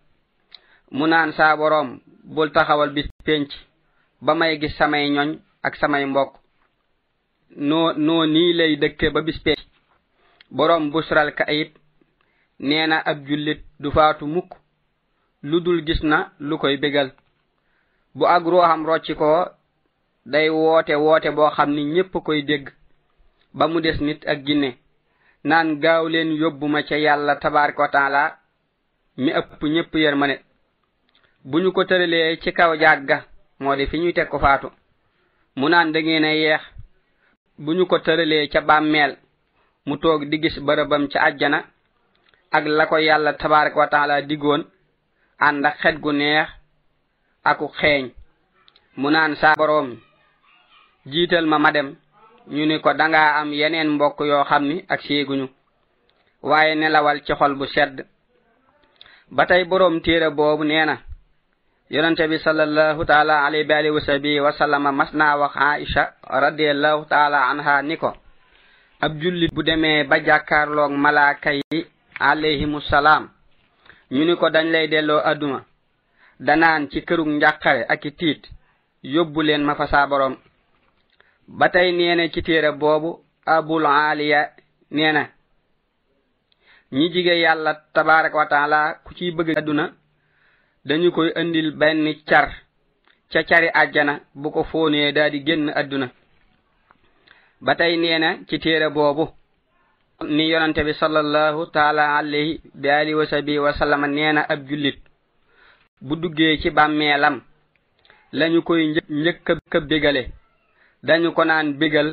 Mu 0.92 1.08
naan 1.08 1.32
saa 1.34 1.56
boroom 1.58 2.00
bul 2.24 2.52
taxawal 2.52 2.90
bis 2.94 3.08
penc 3.26 3.50
ba 4.22 4.34
may 4.36 4.60
gis 4.62 4.76
samay 4.78 5.10
ñoñ 5.10 5.30
ak 5.64 5.76
samay 5.76 6.06
mbokk. 6.06 6.34
Noo 7.70 7.94
noo 7.98 8.26
nii 8.26 8.54
lay 8.54 8.76
dëkke 8.78 9.10
ba 9.14 9.22
bis 9.22 9.40
penc. 9.44 9.60
borom 10.56 10.90
busral 10.92 11.30
kayit 11.36 11.72
nee 12.60 12.88
na 12.88 12.98
ab 13.06 13.28
jullit 13.28 13.60
du 13.80 13.92
faatu 13.92 14.26
mukk 14.26 14.52
lu 15.44 15.60
dul 15.62 15.84
gis 15.86 16.02
na 16.04 16.32
lu 16.40 16.58
koy 16.58 16.78
bégal. 16.78 17.12
Bu 18.16 18.26
ak 18.26 18.44
ruuxam 18.44 18.86
rocci 18.86 19.14
ko 19.16 19.30
day 20.26 20.50
woote 20.50 20.96
woote 20.96 21.30
boo 21.36 21.50
xam 21.56 21.70
ni 21.76 21.84
ñépp 21.94 22.14
koy 22.26 22.42
dégg. 22.44 22.70
Ba 23.54 23.68
mu 23.68 23.82
des 23.82 24.00
nit 24.02 24.22
ak 24.28 24.46
ginne 24.46 24.70
naan 25.44 25.80
gaaw 25.82 26.08
leen 26.08 26.32
yóbbu 26.42 26.68
ma 26.68 26.84
ca 26.84 26.96
yàlla 26.98 27.36
tabaraka 27.36 27.82
wa 27.82 27.90
taala 27.90 28.38
mi 29.18 29.32
ëpp 29.32 29.62
ñépp 29.64 29.94
yërmane 29.96 30.36
bu 31.44 31.60
ñu 31.60 31.72
ko 31.72 31.84
tëralee 31.84 32.38
ci 32.42 32.52
kaw 32.54 32.76
jaag 32.80 33.06
ga 33.06 33.26
moo 33.60 33.76
di 33.76 33.86
fi 33.88 33.98
ñuy 34.00 34.14
teg 34.14 34.30
ko 34.30 34.40
faatu. 34.40 34.70
Mu 35.56 35.70
naan 35.70 35.92
da 35.92 36.00
ngeen 36.02 36.24
a 36.26 36.34
yeex. 36.34 36.62
Bu 37.58 37.74
ñu 37.74 37.86
ko 37.88 38.00
tëralee 38.00 38.48
ca 38.50 38.62
bàmmeel 38.62 39.18
mu 39.88 39.96
toog 40.02 40.22
di 40.30 40.38
gis 40.44 40.58
bërëbam 40.68 41.04
ca 41.12 41.20
àjjana 41.28 41.60
ak 42.56 42.64
la 42.78 42.86
ko 42.90 42.98
yàlla 42.98 43.34
tabaraka 43.34 43.78
wa 43.80 43.88
taala 43.88 44.22
diggoon 44.22 44.64
ànd 45.48 45.66
ak 45.66 45.76
xet 45.82 45.98
gu 46.04 46.12
neex 46.12 46.50
aku 47.44 47.68
xeeñ. 47.80 48.04
mu 48.98 49.10
naan 49.12 49.36
saa 49.36 49.56
boroom 49.58 49.98
jiital 51.06 51.46
ma 51.46 51.58
ma 51.60 51.72
dem. 51.72 51.96
ñu 52.48 52.66
ni 52.66 52.80
ko 52.82 52.94
dangaa 52.94 53.40
am 53.42 53.52
yeneen 53.54 53.90
mbokk 53.96 54.20
yoo 54.30 54.44
xam 54.50 54.64
ni 54.70 54.86
ak 54.90 55.02
séeguñu. 55.02 55.48
waaye 56.42 56.76
nelawal 56.76 57.22
ci 57.26 57.34
xol 57.34 57.56
bu 57.56 57.66
sedd. 57.68 58.06
ba 59.32 59.46
tey 59.46 59.64
boroom 59.66 60.02
téere 60.02 60.30
boobu 60.32 60.64
nee 60.64 60.86
na 60.86 60.98
yonente 61.90 62.28
bi 62.28 62.38
salallahu 62.40 63.06
taala 63.06 63.46
alayhi 63.46 63.68
wa 63.70 63.76
alihi 63.78 63.94
wa 63.94 64.02
sahbihi 64.02 64.40
wasallama 64.40 64.92
mas 64.92 65.14
naa 65.14 65.36
wax 65.38 65.54
aisha 65.58 66.14
radiallahu 66.24 67.06
taala 67.06 67.46
anha 67.50 67.82
ni 67.82 67.98
ko 67.98 68.14
ab 69.02 69.20
jullit 69.22 69.54
bu 69.54 69.64
demee 69.64 70.04
ba 70.04 70.20
jàkkaarloog 70.24 70.92
malaaka 70.92 71.52
yi 71.54 71.86
alayhimusalaam 72.20 73.30
ñu 74.12 74.26
ni 74.26 74.36
ko 74.38 74.50
dañ 74.50 74.68
lay 74.72 74.88
delloo 74.88 75.22
adduna 75.32 75.60
danaan 76.40 76.90
ci 76.92 77.00
kërug 77.08 77.28
njàqare 77.28 77.86
ak 77.94 78.06
i 78.06 78.12
tiit 78.20 78.42
yóbbu 79.04 79.42
leen 79.42 79.64
ma 79.64 79.76
fa 79.76 79.88
saa 79.88 80.08
borom. 80.08 80.36
Ba 81.48 81.70
tey 81.70 81.92
nee 81.92 82.16
na 82.16 82.30
ci 82.34 82.42
téere 82.44 82.72
boobu 82.72 83.20
abul 83.46 83.86
aliya 83.86 84.50
nee 84.92 85.12
na 85.12 85.24
ñi 86.92 87.10
jige 87.14 87.40
yàlla 87.44 87.74
tabaraka 87.94 88.38
wa 88.38 88.46
taala 88.46 88.80
ku 89.04 89.14
ciy 89.14 89.32
bëgg 89.32 89.58
adduna 89.58 89.86
dañu 90.86 91.12
koy 91.12 91.30
indil 91.42 91.72
benn 91.72 92.16
car 92.30 92.48
ca 93.32 93.44
cari 93.44 93.68
àjjana 93.82 94.20
bu 94.36 94.52
ko 94.52 94.64
foonee 94.64 95.12
daa 95.12 95.30
di 95.30 95.40
génn 95.46 95.70
adduna. 95.70 96.08
ba 97.66 97.74
tey 97.80 97.94
nee 97.98 98.20
na 98.20 98.30
ci 98.48 98.56
téere 98.60 98.88
boobu 98.96 99.26
ni 100.36 100.44
yonante 100.52 100.82
bi 100.88 100.94
sallallahu 100.94 101.62
taala 101.76 102.04
alayhi 102.18 102.62
bi 102.82 102.88
ali 102.90 103.14
wa 103.20 103.26
sabi 103.26 103.58
wa 103.60 103.72
sallama 103.74 104.08
nee 104.08 104.32
na 104.34 104.42
ab 104.54 104.60
jullit 104.70 105.00
bu 106.02 106.14
duggee 106.22 106.58
ci 106.62 106.70
bàmmeelam 106.78 107.36
lañu 108.40 108.62
koy 108.68 108.82
njëkk 109.10 109.48
a 109.76 109.80
bégale. 109.80 110.24
Dañu 111.08 111.30
ko 111.36 111.44
naan 111.46 111.78
bégal 111.80 112.10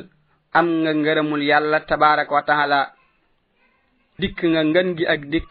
am 0.53 0.67
nga 0.81 0.91
ngërëmul 0.93 1.41
yàlla 1.49 1.79
tabaraka 1.89 2.33
wa 2.35 2.43
taala. 2.49 2.79
Dikk 4.19 4.39
nga 4.51 4.61
ngën 4.63 4.89
gi 4.97 5.05
ak 5.13 5.21
dikk 5.31 5.49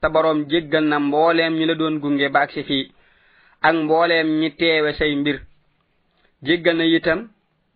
ta 0.00 0.08
boroom 0.08 0.40
jéggal 0.50 0.84
na 0.88 0.98
mbooleem 0.98 1.54
ñi 1.58 1.64
la 1.66 1.74
doon 1.74 1.98
gunge 2.02 2.28
ba 2.34 2.40
agsi 2.40 2.62
fii 2.68 2.92
ak 3.66 3.74
mbooleem 3.74 4.28
ñi 4.40 4.50
teewe 4.58 4.92
say 4.98 5.14
mbir. 5.16 5.38
Jéggal 6.42 6.76
na 6.76 6.84
itam 6.84 7.20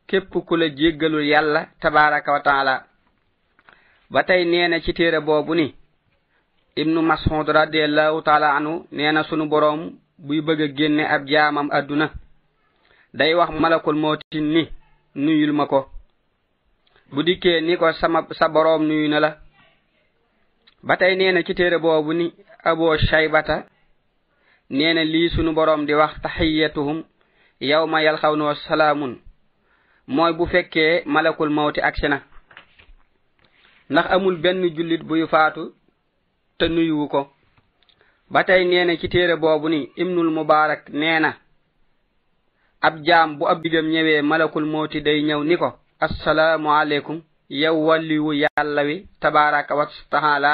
képp 0.07 0.31
ku 0.47 0.57
la 0.57 0.69
jéggalul 0.69 1.25
yàlla 1.25 1.69
tabaraka 1.81 2.33
wa 2.33 2.41
taala. 2.41 2.85
ba 4.11 4.23
tey 4.25 4.45
nee 4.45 4.69
na 4.69 4.81
ci 4.81 4.93
téere 4.95 5.21
boobu 5.21 5.55
ni 5.55 5.75
ibnu 6.77 7.01
mas'ud 7.03 7.49
radiallahu 7.49 8.23
taala 8.23 8.55
anhu 8.57 8.87
nee 8.93 9.13
na 9.13 9.23
sunu 9.25 9.49
boroom 9.49 9.81
buy 10.19 10.41
bëgg 10.41 10.61
a 10.63 10.69
génne 10.77 11.01
ab 11.15 11.27
jaamam 11.27 11.69
adduna 11.73 12.11
day 13.15 13.35
wax 13.35 13.51
malakul 13.61 13.97
mootin 13.97 14.43
ni 14.55 14.69
nuyul 15.15 15.53
ma 15.53 15.67
ko. 15.67 15.89
bu 17.13 17.23
dikkee 17.23 17.61
ni 17.61 17.77
ko 17.77 17.93
sama 17.93 18.27
sa 18.33 18.49
boroom 18.49 18.83
nuyu 18.87 19.09
na 19.09 19.21
la. 19.21 19.31
ba 20.83 20.97
tey 20.97 21.17
nee 21.17 21.33
na 21.33 21.43
ci 21.43 21.55
téere 21.55 21.79
boobu 21.79 22.13
ni 22.13 22.33
aboo 22.65 22.97
shaybata 22.99 23.65
nee 24.71 24.93
na 24.95 25.03
lii 25.05 25.31
sunu 25.31 25.53
boroom 25.55 25.87
di 25.87 25.95
wax 25.95 26.21
taxiyatuhum 26.23 27.05
yawma 27.61 28.03
yalxawnu 28.03 28.55
salaamun. 28.55 29.24
Mooy 30.07 30.33
bu 30.33 30.47
fekkee 30.47 31.03
malakul 31.07 31.51
mawti 31.51 31.81
agsi 31.81 32.09
na. 32.09 32.19
ndax 33.91 34.07
amul 34.15 34.37
benn 34.37 34.63
jullit 34.77 35.03
buy 35.09 35.27
faatu 35.27 35.73
te 36.59 36.69
nuyuwu 36.69 37.09
ko. 37.09 37.21
ba 38.31 38.45
tey 38.45 38.65
nee 38.65 38.85
na 38.85 38.97
ci 38.97 39.09
téere 39.09 39.37
boobu 39.37 39.69
ni 39.69 39.91
ibnul 39.97 40.31
mubarak 40.31 40.89
nee 40.93 41.19
na 41.21 41.31
ab 42.87 42.95
jaam 43.07 43.39
bu 43.39 43.45
ab 43.49 43.63
digam 43.63 43.87
ñëwee 43.93 44.23
malakul 44.23 44.67
mawti 44.67 45.01
day 45.01 45.23
ñëw 45.23 45.43
ni 45.45 45.57
ko 45.57 45.69
assalaamu 46.01 46.69
aleykum 46.81 47.19
yow 47.49 47.77
walliwu 47.87 48.33
yàlla 48.43 48.83
wi 48.89 49.07
tabaraka 49.21 49.75
wa 49.75 49.87
taala 50.11 50.53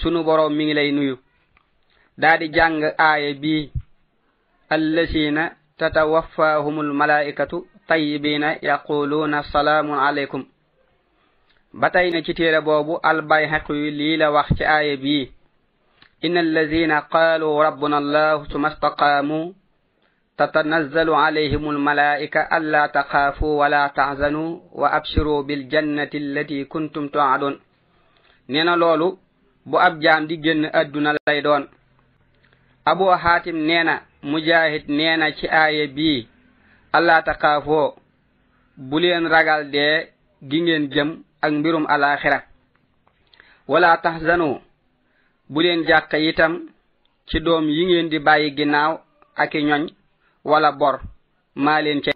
sunu 0.00 0.24
boroom 0.24 0.54
mi 0.54 0.64
ngi 0.64 0.74
lay 0.74 0.90
nuyu. 0.92 1.16
Daa 2.18 2.36
jàng 2.56 2.82
aaya 2.98 3.34
bii 3.42 3.70
allasina 4.70 5.42
tatawaffahum 5.78 6.78
almalaikatu 6.80 7.66
الطيبين 7.88 8.42
يقولون 8.62 9.34
السلام 9.34 9.88
عليكم. 9.92 10.44
batay 11.72 12.10
ne 12.10 12.20
ci 12.22 12.34
téere 12.34 12.60
boobu 12.60 13.00
albayhaqi 13.02 13.72
yu 13.72 13.90
lii 13.90 14.16
la 14.16 14.30
wax 14.30 14.48
إن 16.24 16.36
الذين 16.38 16.92
قالوا 16.92 17.64
ربنا 17.64 17.98
الله 17.98 18.44
ثم 18.44 18.66
استقاموا 18.66 19.52
تتنزل 20.38 21.10
عليهم 21.10 21.70
الملائكة 21.70 22.40
ألا 22.56 22.86
تخافوا 22.86 23.60
ولا 23.60 23.86
تحزنوا 23.86 24.60
وأبشروا 24.72 25.42
بالجنة 25.42 26.10
التي 26.14 26.64
كنتم 26.64 27.08
توعدون. 27.08 27.60
نينا 28.48 28.76
لولو 28.76 29.18
بو 29.66 29.78
أب 29.78 30.00
جام 30.00 30.26
دي 30.26 30.36
جن 30.36 30.64
أدنا 30.74 31.16
ليدون 31.28 31.68
أبو 32.86 33.14
حاتم 33.16 33.56
نينا 33.56 34.00
مجاهد 34.22 34.90
نينا 34.90 35.30
شي 35.30 35.46
آية 35.46 35.86
بي. 35.94 36.37
Na 36.92 37.22
ci 37.22 37.30
aaya 37.30 37.60
bii 37.60 37.72
alla 37.72 37.92
bu 38.76 38.98
leen 39.00 39.26
ragal 39.28 39.70
dee 39.72 40.08
gi 40.50 40.60
ngeen 40.62 40.84
jëm 40.94 41.10
ak 41.42 41.52
mbirum 41.52 41.86
alaxira 41.88 42.42
wala 43.68 43.96
taxzanu 44.02 44.60
bu 45.48 45.60
leen 45.62 45.84
jàq 45.88 46.12
itam 46.30 46.52
ci 47.28 47.40
doom 47.40 47.68
yi 47.68 47.84
ngeen 47.86 48.08
di 48.10 48.18
bàyyi 48.18 48.54
ginnaaw 48.56 48.92
ak 49.36 49.54
i 49.54 49.62
ñoñ 49.68 49.82
wala 50.44 50.72
bor 50.72 51.00
maa 51.54 51.80
leen 51.82 52.00
ce 52.04 52.10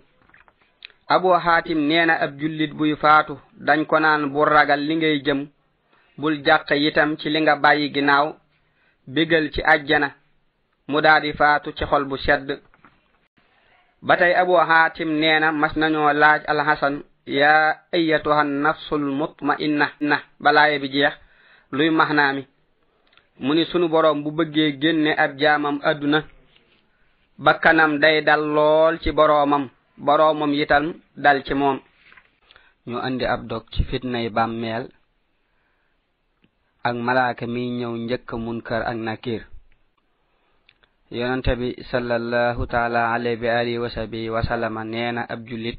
abu 1.09 1.29
xaatim 1.45 1.79
nee 1.89 2.11
ab 2.25 2.39
jullit 2.41 2.73
buy 2.75 2.95
faatu 2.97 3.39
dañ 3.67 3.85
ko 3.87 3.99
naan 3.99 4.31
bul 4.33 4.49
ragal 4.49 4.81
li 4.81 4.95
ngay 4.97 5.23
jëm 5.25 5.41
bul 6.19 6.43
jàq 6.47 6.71
itam 6.71 7.17
ci 7.19 7.29
li 7.31 7.41
nga 7.41 7.57
bàyyi 7.57 7.93
ginnaaw 7.95 8.27
bégal 9.07 9.51
ci 9.53 9.61
àjjana 9.63 10.09
mu 10.89 11.01
daadi 11.01 11.33
faatu 11.33 11.73
ci 11.73 11.85
xol 11.85 12.05
bu 12.05 12.17
sedd. 12.17 12.49
ba 14.03 14.17
tey 14.17 14.35
abu 14.35 14.55
haatim 14.59 15.11
nee 15.21 15.39
na 15.41 15.53
mas 15.53 15.75
nañoo 15.81 16.13
laaj 16.13 16.43
alxasan 16.51 16.95
yaa 17.27 17.77
ayatuha 17.95 18.45
nafsul 18.45 19.05
mutmainna 19.21 19.87
na 20.01 20.17
balaaye 20.43 20.79
bi 20.83 20.89
jeex 20.95 21.15
luy 21.73 21.91
maxnaami 21.91 22.43
mu 23.45 23.55
ni 23.55 23.65
sunu 23.71 23.87
boroom 23.89 24.23
bu 24.25 24.31
bëggee 24.39 24.71
génne 24.81 25.11
ab 25.25 25.33
jaamam 25.41 25.77
àdduna 25.91 26.19
bakkanam 27.45 27.99
day 28.03 28.21
dal 28.23 28.43
lool 28.57 28.95
ci 29.03 29.11
boroomam 29.13 29.65
boroomam 29.97 30.53
yitam 30.55 30.85
dal 31.17 31.43
ci 31.47 31.55
moom. 31.55 31.79
Ñu 32.87 32.99
andi 33.07 33.25
ab 33.25 33.47
dog 33.47 33.65
ci 33.73 33.85
fitnay 33.85 34.29
bàmmeel 34.31 34.85
ak 36.85 36.95
malaaka 37.07 37.47
miy 37.47 37.69
ñëw 37.79 37.93
njëkk 38.05 38.29
munkar 38.45 38.83
ak 38.91 38.97
nakir 39.07 39.43
yonante 41.13 41.53
bi 41.61 41.77
sallallahu 41.93 42.65
taala 42.67 43.13
alayhi 43.13 43.37
bi 43.37 43.49
alihi 43.49 43.79
wa 43.79 43.91
sahbihi 43.93 44.31
wa 44.33 44.41
sallama 44.43 44.81
neena 44.85 45.29
ab 45.29 45.45
jullit 45.45 45.77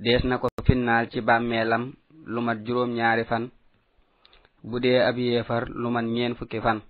dees 0.00 0.24
na 0.24 0.38
ko 0.40 0.48
finnaal 0.64 1.10
ci 1.12 1.20
bàmmeelam 1.20 1.92
lu 2.24 2.40
mat 2.40 2.58
juróom 2.64 2.90
ñaari 2.96 3.24
fan. 3.24 3.50
Bu 4.64 4.80
dee 4.80 5.00
ab 5.04 5.16
yéefar 5.18 5.68
lu 5.68 5.90
mat 5.90 6.04
ñeen 6.04 6.34
fukki 6.36 6.60
fan. 6.60 6.80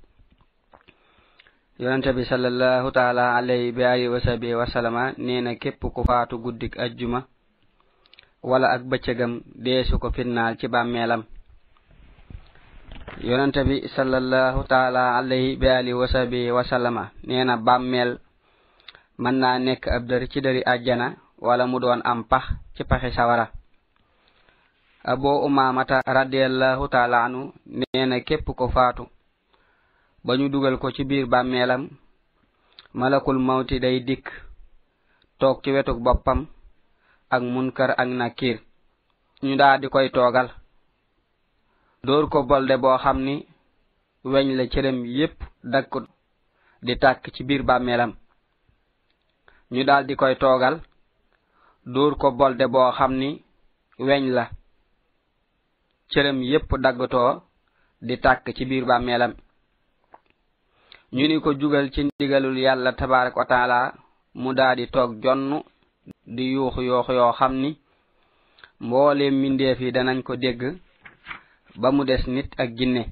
Yonante 1.78 2.12
bi 2.14 2.24
sallallahu 2.24 2.90
taala 2.92 3.34
alayhi 3.36 3.72
bi 3.72 3.82
alihi 3.84 4.08
wa 4.08 4.20
sahbihi 4.20 4.54
wa 4.54 4.66
sallama 4.66 5.12
neena 5.18 5.54
képp 5.58 5.80
ku 5.94 6.02
faatu 6.06 6.38
guddik 6.38 6.78
ajjuma 6.78 7.26
wala 8.42 8.68
ak 8.74 8.82
bëccëgam 8.86 9.40
deesu 9.64 9.98
ko 9.98 10.10
finnaal 10.10 10.54
ci 10.58 10.68
bàmmeelam 10.68 11.22
yonente 13.22 13.64
bi 13.66 13.82
sallallahu 13.96 14.62
taala 14.70 15.18
alayhi 15.18 15.56
bi 15.58 15.66
alihi 15.66 15.94
wa 15.94 16.06
sahbi 16.08 16.50
wa 16.54 16.62
sallama 16.64 17.10
nee 17.26 17.44
na 17.44 17.56
bàmmeel 17.56 18.18
mën 19.18 19.34
naa 19.42 19.58
nekk 19.58 19.88
ab 19.90 20.06
dër 20.06 20.22
ci 20.30 20.40
dëri 20.40 20.62
àjjana 20.62 21.16
wala 21.42 21.66
mu 21.66 21.78
doon 21.80 22.00
am 22.04 22.24
pax 22.24 22.44
ci 22.76 22.84
paxi 22.84 23.10
sawara. 23.10 23.50
Abo 25.04 25.42
umamata 25.46 26.02
radiallahu 26.06 26.88
taala 26.88 27.24
anu 27.24 27.52
nee 27.66 28.06
na 28.06 28.20
képp 28.20 28.46
ko 28.56 28.68
faatu 28.68 29.04
ba 30.24 30.36
ñu 30.36 30.48
dugal 30.48 30.78
ko 30.78 30.90
ci 30.90 31.04
biir 31.04 31.26
bàmmeelam 31.26 31.88
malakul 32.94 33.38
mawti 33.38 33.80
day 33.80 34.00
dikk 34.00 34.26
toog 35.38 35.62
ci 35.62 35.70
wetuk 35.72 35.98
boppam 35.98 36.46
ak 37.30 37.42
munkar 37.42 37.90
ak 37.98 38.08
nakir 38.08 38.58
ñu 39.42 39.56
daa 39.56 39.78
di 39.78 39.88
koy 39.88 40.10
toogal. 40.10 40.57
dóor 42.08 42.24
ko 42.32 42.38
bolde 42.48 42.74
boo 42.82 42.96
xam 43.04 43.18
ni 43.26 43.34
weñ 44.32 44.46
la 44.58 44.64
cërëm 44.72 44.98
yépp 45.18 45.36
dagg 45.72 45.92
di 46.86 46.94
tàkk 47.02 47.22
ci 47.34 47.42
biir 47.48 47.62
bàmmeelam. 47.68 48.12
Ñu 49.72 49.82
daal 49.88 50.04
di 50.06 50.14
koy 50.20 50.34
toogal 50.42 50.76
dóor 51.94 52.12
ko 52.20 52.28
bolde 52.38 52.64
boo 52.74 52.90
xam 52.98 53.12
ni 53.20 53.28
weñ 54.06 54.22
la 54.36 54.44
cërëm 56.12 56.38
yépp 56.50 56.70
daggatoo 56.84 57.32
di 58.06 58.14
tàkk 58.24 58.46
ci 58.56 58.64
biir 58.70 58.84
bàmmeelam. 58.90 59.32
Ñu 61.14 61.24
ni 61.28 61.36
ko 61.44 61.50
jugal 61.60 61.86
ci 61.94 62.00
ndigalul 62.04 62.58
yàlla 62.64 62.90
tabaarak 62.98 63.36
wa 63.36 63.44
taala 63.52 63.78
mu 64.40 64.50
daa 64.58 64.74
di 64.78 64.84
toog 64.94 65.10
jonn 65.22 65.62
di 66.36 66.44
yuuxu 66.54 66.80
yooxu 66.88 67.12
yoo 67.18 67.32
xam 67.38 67.52
ni 67.62 67.70
mbooleem 68.84 69.34
mindeef 69.42 69.78
yi 69.80 69.90
danañ 69.96 70.22
ko 70.22 70.34
dégg. 70.36 70.62
ba 71.76 71.90
mu 71.92 72.04
des 72.04 72.22
nit 72.26 72.48
ak 72.58 72.70
ginne 72.76 73.04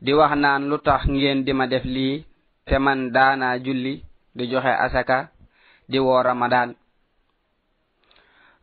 di 0.00 0.12
wax 0.16 0.32
naan 0.36 0.68
lu 0.70 0.76
tax 0.80 1.04
ngeen 1.06 1.44
di 1.44 1.52
ma 1.52 1.66
def 1.66 1.84
lii 1.84 2.24
te 2.66 2.78
man 2.78 3.10
daana 3.14 3.58
julli 3.64 3.94
di 4.36 4.44
joxe 4.50 4.72
asaka 4.86 5.18
di 5.90 5.98
woo 5.98 6.22
ramadaan. 6.22 6.70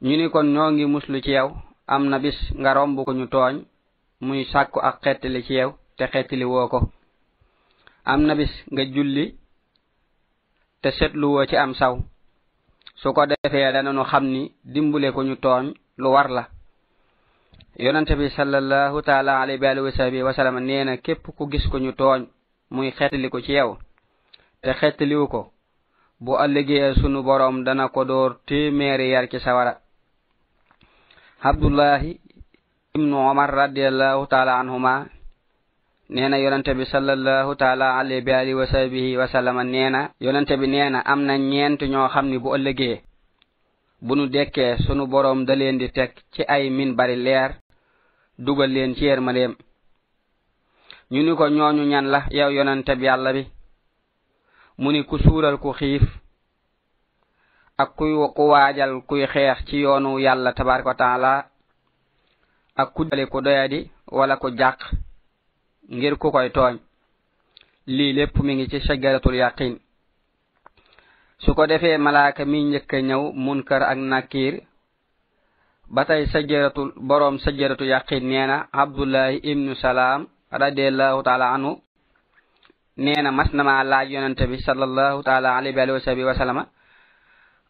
Ñu 0.02 0.16
ni 0.18 0.30
kon 0.30 0.48
ñoo 0.54 0.70
ngi 0.72 0.86
muslu 0.86 1.18
ci 1.26 1.32
yow 1.38 1.50
am 1.94 2.04
na 2.10 2.18
bis 2.20 2.38
nga 2.60 2.74
romb 2.74 2.98
ko 3.06 3.12
ñu 3.14 3.26
tooñ 3.34 3.56
muy 4.26 4.46
sàkku 4.52 4.80
ak 4.80 4.96
xettali 5.04 5.44
ci 5.48 5.54
yow 5.60 5.72
te 5.98 6.04
xettali 6.14 6.46
woo 6.46 6.68
ko. 6.68 6.80
Am 8.12 8.22
na 8.28 8.34
bis 8.36 8.54
nga 8.72 8.84
julli 8.94 9.26
te 10.82 10.90
setlu 10.98 11.28
woo 11.34 11.46
ci 11.50 11.56
am 11.58 11.74
saw. 11.80 11.94
Su 13.00 13.14
ko 13.14 13.22
defee 13.26 13.72
dananu 13.74 14.04
xam 14.12 14.26
ni 14.34 14.42
dimbule 14.74 15.12
ko 15.16 15.22
ñu 15.24 15.36
tooñ 15.44 15.66
lu 16.02 16.08
war 16.16 16.30
la. 16.30 16.44
yonante 17.80 18.16
bi 18.16 18.30
sallallahu 18.30 19.02
taala 19.02 19.42
alayhi 19.42 19.62
wa 19.62 19.70
alihi 19.70 19.86
wa 19.86 19.92
sahbihi 19.92 20.24
wa 20.24 20.34
sallam 20.34 20.60
nee 20.60 20.84
na 20.84 20.98
képp 20.98 21.24
ku 21.38 21.46
gis 21.52 21.66
ko 21.70 21.78
ñu 21.80 21.92
tooñ 21.94 22.26
muy 22.72 22.92
xeetali 22.92 23.30
ko 23.30 23.40
ci 23.42 23.54
yow 23.54 23.78
te 24.62 24.74
xeetaliwu 24.74 25.28
ko 25.28 25.52
bu 26.20 26.32
ëllëgee 26.44 26.94
sunu 27.00 27.22
borom 27.24 27.64
dana 27.64 27.90
ko 27.90 28.04
door 28.06 28.40
téeméeri 28.48 29.10
yar 29.14 29.30
ci 29.30 29.40
sawara. 29.40 29.78
Abdullahi 31.42 32.20
ibnu 32.96 33.16
omar 33.30 33.50
radiallahu 33.54 34.26
taala 34.28 34.58
anhuma 34.60 35.06
neena 36.10 36.38
yonante 36.40 36.74
bi 36.74 36.86
sallallahu 36.86 37.56
taala 37.56 37.98
alayhi 38.00 38.26
wa 38.26 38.38
alihi 38.40 38.54
wa 38.58 38.66
sahbihi 38.68 39.18
wa 39.18 39.28
sallama 39.28 39.64
neena 39.64 40.10
yonante 40.20 40.58
bi 40.58 40.68
neena 40.68 41.06
am 41.06 41.22
na 41.26 41.38
ñeent 41.38 41.82
ñoo 41.86 42.08
xam 42.10 42.26
ni 42.30 42.38
bu 42.40 42.56
ëllëgee 42.58 43.02
bu 44.02 44.16
nu 44.16 44.26
dekkee 44.28 44.78
sunu 44.86 45.06
borom 45.08 45.46
da 45.46 45.54
leen 45.56 45.78
di 45.78 45.90
teg 45.92 46.12
ci 46.34 46.42
ay 46.48 46.70
min 46.70 46.96
bari 46.96 47.16
leer 47.16 47.52
dugal 48.38 48.72
leen 48.72 48.96
ci 48.96 49.06
yërmandeem 49.06 49.54
ñu 51.12 51.22
ni 51.24 51.36
ko 51.36 51.48
ñooñu 51.50 51.84
ñan 51.86 52.06
la? 52.12 52.26
Yow 52.32 52.50
yonante 52.52 52.96
bi 52.96 53.06
yàlla 53.06 53.32
bi. 53.34 53.44
Mu 54.78 54.92
ni 54.92 55.04
ku 55.06 55.18
suural 55.18 55.58
ku 55.58 55.72
xiif 55.74 56.04
ak 57.78 57.96
kuy 57.96 58.12
ku 58.36 58.42
waajal 58.52 59.02
kuy 59.08 59.26
xeex 59.28 59.66
ci 59.68 59.78
yoonu 59.84 60.20
yàlla 60.20 60.52
tabaraka 60.54 60.90
wa 60.90 60.96
taala 60.96 61.32
ak 62.76 62.94
ku 62.94 63.06
dale 63.06 63.26
ku 63.28 63.42
doyadi 63.42 63.90
wala 64.12 64.36
ku 64.38 64.50
jàq 64.60 64.80
ngir 65.90 66.18
ku 66.18 66.32
koy 66.32 66.50
tooñ. 66.52 66.78
Lii 67.88 68.14
lépp 68.14 68.36
mi 68.44 68.56
ngi 68.56 68.68
ci 68.70 68.80
shajaratul 68.82 69.36
yaqin 69.36 69.80
su 71.40 71.54
ko 71.54 71.66
defee 71.68 71.98
malaaka 71.98 72.46
mi 72.46 72.64
njëkk 72.64 72.94
a 72.94 73.00
ñëw 73.02 73.24
munkar 73.34 73.82
ak 73.84 73.98
nakiir 73.98 74.56
ba 75.90 76.06
tey 76.06 76.26
sajaratul 76.28 76.92
boroom 76.98 77.40
sajaratu 77.40 77.84
yaqin 77.86 78.24
nee 78.30 78.46
na 78.48 78.68
abdullahi 78.72 79.40
ibnu 79.44 79.76
salaam 79.76 80.28
radiallahu 80.52 81.24
taala 81.24 81.52
anhu 81.56 81.82
neena 82.98 83.32
mas 83.32 83.54
nama 83.54 83.84
laaj 83.84 84.10
yonante 84.12 84.48
bi 84.48 84.58
sallallahu 84.68 85.24
taala 85.24 85.58
alayhi 85.58 85.92
wa 85.92 86.00
sahbihi 86.02 86.26
wa 86.26 86.66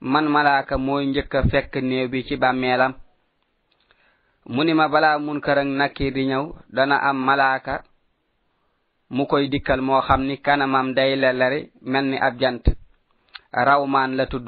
man 0.02 0.26
malaaka 0.30 0.78
mooy 0.78 1.06
njëkk 1.10 1.34
a 1.36 1.42
fekk 1.52 1.74
néew 1.90 2.08
bi 2.12 2.26
ci 2.28 2.36
bàmmeelam. 2.38 2.94
Mu 4.54 4.62
ni 4.64 4.74
ma 4.74 4.88
balaa 4.94 5.18
munkar 5.20 5.58
ak 5.60 5.68
nakir 5.80 6.14
di 6.14 6.24
ñëw 6.30 6.46
dana 6.76 6.96
am 7.10 7.18
malaaka 7.28 7.84
mu 9.16 9.24
koy 9.30 9.46
dikkal 9.50 9.82
moo 9.82 10.02
xam 10.08 10.22
ni 10.28 10.36
kanamam 10.46 10.88
day 10.98 11.16
lelari 11.16 11.72
mel 11.92 12.06
ni 12.06 12.18
ab 12.18 12.36
jant. 12.40 12.64
Rawmaan 13.52 14.16
la 14.18 14.26
tudd. 14.28 14.48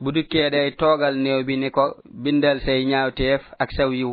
bu 0.00 0.12
dikkeede 0.12 0.66
e 0.66 0.70
toogal 0.80 1.14
néew 1.16 1.42
bi 1.46 1.56
ni 1.56 1.70
ko 1.70 1.96
bindal 2.22 2.60
say 2.60 2.84
ñaawteef 2.84 3.42
ak 3.58 3.70
saw 3.72 3.90
yiw. 3.92 4.12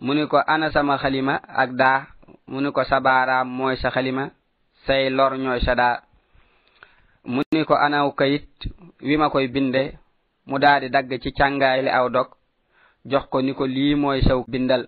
Mu 0.00 0.14
ni 0.14 0.26
ko 0.28 0.38
ana 0.46 0.70
sama 0.70 0.98
xalima 0.98 1.40
ak 1.62 1.70
daa? 1.80 2.06
Mu 2.46 2.60
ni 2.60 2.70
ko 2.72 2.84
sa 2.84 3.00
baaraam 3.00 3.48
mooy 3.48 3.76
sa 3.76 3.90
xalima 3.90 4.30
say 4.86 5.10
lor 5.10 5.32
ñooy 5.38 5.60
sa 5.60 5.74
daa. 5.74 6.02
Mu 7.24 7.42
ni 7.52 7.64
ko 7.64 7.74
anaw 7.74 8.12
kayit 8.14 8.48
wi 9.02 9.16
ma 9.16 9.30
koy 9.30 9.48
binde? 9.48 9.98
Mu 10.46 10.58
daadi 10.58 10.88
dagg 10.90 11.10
ci 11.22 11.30
càngaay 11.32 11.82
li 11.82 11.90
aw 11.90 12.08
dog 12.08 12.28
jox 13.04 13.24
ko 13.30 13.40
ni 13.42 13.52
ko 13.54 13.64
lii 13.66 13.94
mooy 13.94 14.20
saw 14.22 14.44
bindal. 14.48 14.86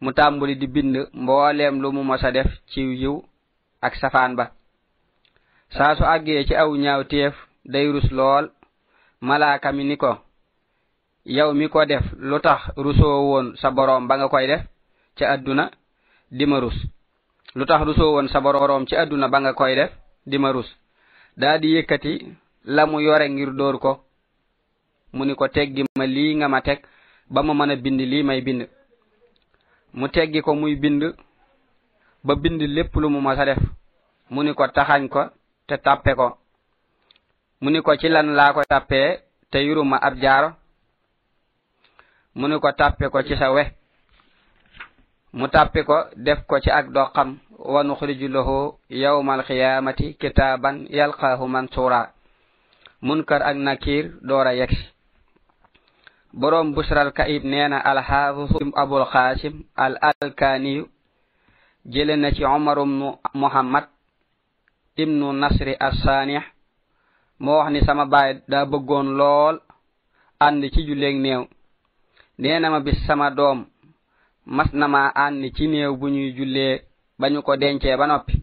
Mu 0.00 0.12
tàmbuli 0.12 0.54
di 0.56 0.66
bind 0.66 0.96
mbooleem 1.12 1.80
lu 1.80 1.92
mu 1.92 2.02
mosa 2.04 2.30
def 2.30 2.46
ci 2.70 2.80
yiw 2.80 3.22
ak 3.82 3.94
safaan 3.96 4.34
ba. 4.36 4.50
Saa 5.70 5.94
su 5.96 6.04
àggee 6.04 6.44
ci 6.46 6.54
aw 6.54 6.70
ñaaw 6.76 7.02
téef 7.04 7.34
day 7.64 7.86
rus 7.92 8.10
lool 8.10 8.50
malaaka 9.20 9.72
mi 9.72 9.84
ni 9.84 9.96
ko 9.96 10.18
yow 11.24 11.52
mi 11.54 11.68
ko 11.68 11.84
def 11.84 12.04
lu 12.18 12.38
tax 12.40 12.70
rusoo 12.76 13.26
woon 13.30 13.56
sa 13.56 13.70
boroom 13.70 14.06
ba 14.08 14.16
nga 14.16 14.28
koy 14.28 14.46
def 14.46 14.62
ca 15.18 15.32
àdduna 15.34 15.70
dima 16.30 16.60
rus. 16.60 16.74
Lu 17.54 17.64
tax 17.66 17.84
rusoo 17.84 18.12
woon 18.14 18.28
sa 18.28 18.40
boroom 18.40 18.86
ci 18.86 18.94
àdduna 18.96 19.28
ba 19.28 19.40
nga 19.40 19.52
koy 19.52 19.74
def 19.74 19.90
dima 20.26 20.52
rus. 20.52 20.66
Daa 21.36 21.58
di 21.58 21.74
yëkkati 21.76 22.12
la 22.64 22.86
mu 22.86 23.00
yore 23.00 23.28
ngir 23.28 23.52
dóor 23.54 23.78
ko. 23.78 23.92
Mu 25.12 25.24
ni 25.24 25.34
ko 25.34 25.48
teggi 25.48 25.82
ma 25.98 26.04
lii 26.06 26.34
nga 26.36 26.48
ma 26.48 26.60
teg 26.60 26.80
ba 27.30 27.42
ma 27.42 27.54
mën 27.54 27.70
a 27.72 27.76
bind 27.76 28.00
lii 28.00 28.22
may 28.22 28.40
bind. 28.42 28.68
Mu 29.94 30.08
teggi 30.08 30.40
ko 30.42 30.54
muy 30.54 30.76
bind 30.76 31.02
ba 32.24 32.34
bind 32.36 32.60
lépp 32.62 32.94
lu 32.96 33.08
mu 33.08 33.20
mas 33.20 33.38
a 33.38 33.44
def. 33.44 33.58
Mu 34.30 34.42
ni 34.42 34.54
ko 34.54 34.66
taxañ 34.68 35.08
ko 35.08 35.22
te 35.66 35.76
tàppe 35.76 36.14
ko. 36.14 36.38
mu 37.60 37.68
ni 37.70 37.80
ko 37.82 37.96
ci 37.96 38.08
lan 38.08 38.28
laa 38.36 38.52
ko 38.52 38.60
tàppee 38.68 39.20
te 39.50 39.58
yuruma 39.66 39.96
ab 39.96 40.14
jaaro. 40.22 40.50
Mu 42.34 42.48
ni 42.48 42.56
ko 42.60 42.68
tàppe 42.72 43.08
ko 43.12 43.22
ci 43.22 43.34
sa 43.36 43.52
we. 43.52 43.64
Mu 45.32 45.46
tàppi 45.48 45.80
ko 45.84 45.96
def 46.16 46.40
ko 46.46 46.60
ci 46.60 46.70
ak 46.70 46.86
doqam. 46.92 47.38
Wa 47.58 47.82
nuxriju 47.82 48.28
lahu 48.28 48.76
yawma 48.90 49.32
alqiyamati 49.34 50.14
kitaban 50.20 50.86
yalqaahu 50.90 51.46
mansura 51.48 52.12
munkar 53.00 53.42
ak 53.42 53.56
nakir 53.56 54.04
doora 54.22 54.52
yegsi. 54.54 54.84
Borom 56.32 56.74
busral 56.74 57.12
kaib 57.12 57.44
neena 57.44 57.78
alxaafisu 57.80 58.72
abul 58.76 59.04
xaasim 59.12 59.64
al 59.76 59.96
alkaaniyu 60.00 60.84
jële 61.88 62.16
na 62.16 62.30
ci 62.34 62.44
omar 62.44 62.78
ibnu 62.78 63.16
muhammad 63.34 63.84
ibnu 64.96 65.32
nasri 65.32 65.74
assanih 65.80 66.42
moo 67.38 67.58
wax 67.58 67.70
ni 67.72 67.80
sama 67.86 68.04
baay 68.06 68.34
daa 68.48 68.64
bëggoon 68.70 69.08
lool 69.18 69.56
ànd 70.40 70.62
ci 70.72 70.80
julleeg 70.86 71.16
néew. 71.24 71.42
Nee 72.38 72.58
na 72.60 72.70
ma 72.70 72.80
bis 72.80 72.98
sama 73.06 73.30
doom 73.30 73.66
mas 74.46 74.72
na 74.72 74.86
ma 74.88 75.00
ànd 75.14 75.42
ci 75.56 75.66
néew 75.68 75.96
bu 75.96 76.06
ñuy 76.08 76.32
jullee 76.36 76.82
ba 77.18 77.28
ñu 77.30 77.42
ko 77.42 77.56
dencee 77.56 77.96
ba 77.96 78.06
noppi. 78.06 78.34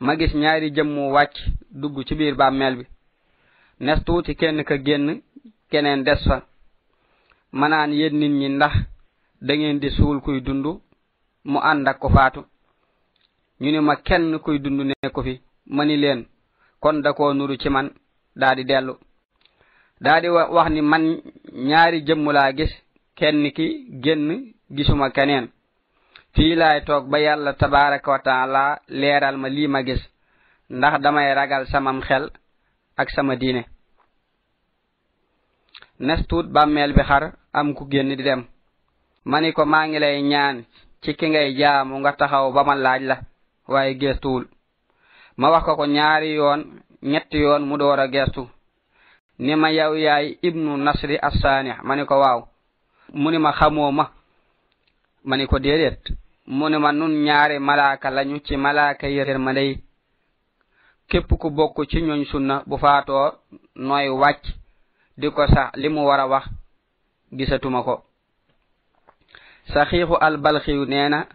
Ma 0.00 0.16
gis 0.18 0.34
ñaari 0.34 0.70
jëmmu 0.76 1.12
wàcc 1.14 1.34
dugg 1.70 2.04
ci 2.06 2.14
biir 2.14 2.34
bàmmeel 2.34 2.76
bi. 2.76 2.84
Nes 3.80 4.04
tuuti 4.04 4.34
kenn 4.36 4.64
ka 4.64 4.76
génn 4.86 5.20
keneen 5.70 6.02
des 6.04 6.20
fa. 6.28 6.42
Manaan 7.52 7.92
yéen 7.92 8.18
nit 8.18 8.28
ñi 8.30 8.48
ndax 8.48 8.72
da 9.40 9.54
ngeen 9.56 9.78
di 9.80 9.90
suul 9.90 10.20
kuy 10.20 10.40
dund? 10.40 10.66
Mu 11.44 11.58
ànd 11.60 11.88
ak 11.88 11.98
ko 11.98 12.08
faatu. 12.08 12.40
Ñu 13.60 13.70
ni 13.70 13.80
ma 13.80 13.96
kenn 13.96 14.38
kuy 14.38 14.58
dund 14.60 14.80
ne 14.80 15.08
ko 15.10 15.22
fi. 15.22 15.40
Ma 15.66 15.84
ni 15.84 15.96
leen 15.96 16.26
kon 16.82 16.96
da 17.04 17.10
koo 17.12 17.32
nuru 17.34 17.56
ci 17.62 17.68
man 17.70 17.86
daa 18.40 18.54
di 18.54 18.64
dellu. 18.64 18.94
Daa 20.04 20.20
di 20.22 20.28
wax 20.28 20.68
ni 20.74 20.80
man 20.82 21.04
ñaari 21.68 21.98
jëmm 22.06 22.26
laa 22.36 22.52
gis 22.58 22.72
kenn 23.18 23.42
ki 23.56 23.66
génn 24.04 24.28
gisuma 24.76 25.10
keneen. 25.16 25.46
Fii 26.34 26.54
laay 26.60 26.80
toog 26.86 27.04
ba 27.10 27.18
yàlla 27.26 27.52
tabaraka 27.60 28.10
wa 28.10 28.18
taala 28.26 28.62
leeral 29.00 29.36
ma 29.38 29.48
lii 29.48 29.68
ma 29.68 29.80
gis 29.88 30.02
ndax 30.70 30.94
damay 31.02 31.34
ragal 31.38 31.64
samam 31.72 31.98
xel 32.08 32.24
ak 33.00 33.08
sama 33.10 33.36
diine. 33.36 33.62
Nes 36.06 36.20
tuut 36.28 36.46
bàmmeel 36.54 36.92
bi 36.96 37.02
xar 37.08 37.24
am 37.52 37.74
ku 37.74 37.84
génn 37.90 38.08
di 38.16 38.22
dem. 38.28 38.42
Ma 39.24 39.40
ni 39.40 39.52
ko 39.52 39.64
maa 39.66 39.86
ngi 39.86 39.98
lay 39.98 40.22
ñaan 40.22 40.56
ci 41.02 41.10
ki 41.18 41.26
ngay 41.28 41.48
jaamu 41.60 41.94
nga 41.98 42.12
taxaw 42.18 42.46
ba 42.54 42.62
ma 42.64 42.74
laaj 42.74 43.02
la 43.10 43.16
waaye 43.72 43.94
gestuwul 44.00 44.44
ma 45.36 45.50
wax 45.50 45.64
ko 45.64 45.76
ko 45.76 45.84
ñaari 45.86 46.34
yoon 46.34 46.60
ñetti 47.02 47.38
yoon 47.38 47.62
mu 47.68 47.76
door 47.78 48.00
a 48.00 48.08
gestu. 48.08 48.48
Ni 49.38 49.54
ma 49.56 49.68
yow 49.72 49.94
yaay 49.96 50.38
ibnu 50.42 50.76
nasri 50.76 51.16
assani 51.28 51.72
ma 51.82 51.94
ni 51.96 52.04
ko 52.04 52.14
waaw. 52.22 52.40
Mu 53.14 53.30
ni 53.30 53.38
ma 53.38 53.52
xamoo 53.52 53.90
ma? 53.92 54.10
Ma 55.24 55.36
ni 55.36 55.46
ko 55.46 55.58
déedéet. 55.58 56.02
Mu 56.46 56.68
ni 56.68 56.78
ma 56.78 56.92
nun 56.92 57.12
ñaari 57.24 57.58
malaaka 57.58 58.10
lañu 58.10 58.38
ci 58.44 58.56
malaaka 58.56 59.06
yërër 59.08 59.38
ma 59.38 59.52
day 59.52 59.78
képp 61.08 61.28
ku 61.40 61.50
bokk 61.50 61.76
ci 61.90 62.00
ñooñ 62.02 62.24
sunna 62.24 62.62
bu 62.66 62.76
faatoo 62.78 63.32
nooy 63.76 64.08
wàcc 64.08 64.44
di 65.18 65.28
ko 65.30 65.46
sax 65.46 65.70
li 65.76 65.88
mu 65.88 66.00
war 66.06 66.20
a 66.20 66.26
wax 66.26 66.44
gisatuma 67.32 67.82
ko. 67.82 67.94
Saxiixu 69.72 70.14
albalxiyu 70.20 70.84
nee 70.86 71.08
na 71.08 71.26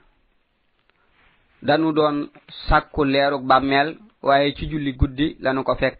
danu 1.61 1.91
doon 1.93 2.29
sàkku 2.69 3.03
leerug 3.03 3.43
bàmmeel 3.45 3.97
waaye 4.21 4.53
ci 4.55 4.67
julli 4.69 4.93
guddi 4.93 5.37
lanu 5.39 5.63
ko 5.63 5.75
fekk. 5.75 5.97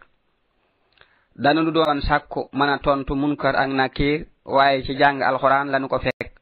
Danu 1.36 1.70
doon 1.70 2.00
sàkku 2.02 2.48
mën 2.52 2.78
tontu 2.82 3.14
munkar 3.14 3.54
ak 3.56 3.68
nakir 3.70 4.26
waaye 4.44 4.82
ci 4.84 4.94
jàng 4.98 5.22
alxuraan 5.22 5.70
lanu 5.70 5.88
ko 5.88 5.98
fekk. 5.98 6.32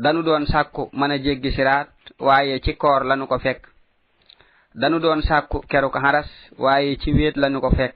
Danu 0.00 0.22
doon 0.22 0.46
sàkku 0.46 0.90
mën 0.92 1.10
a 1.10 1.18
jéggi 1.18 1.50
siraat 1.52 1.88
waaye 2.18 2.60
ci 2.60 2.74
koor 2.76 3.04
lanu 3.04 3.26
ko 3.26 3.38
fekk. 3.38 3.66
Danu 4.74 4.98
doon 5.00 5.22
sàkku 5.22 5.60
keruk 5.68 5.94
xaras 5.94 6.28
waaye 6.58 6.96
ci 6.98 7.12
wéet 7.12 7.36
lanu 7.36 7.60
ko 7.60 7.70
fekk. 7.70 7.94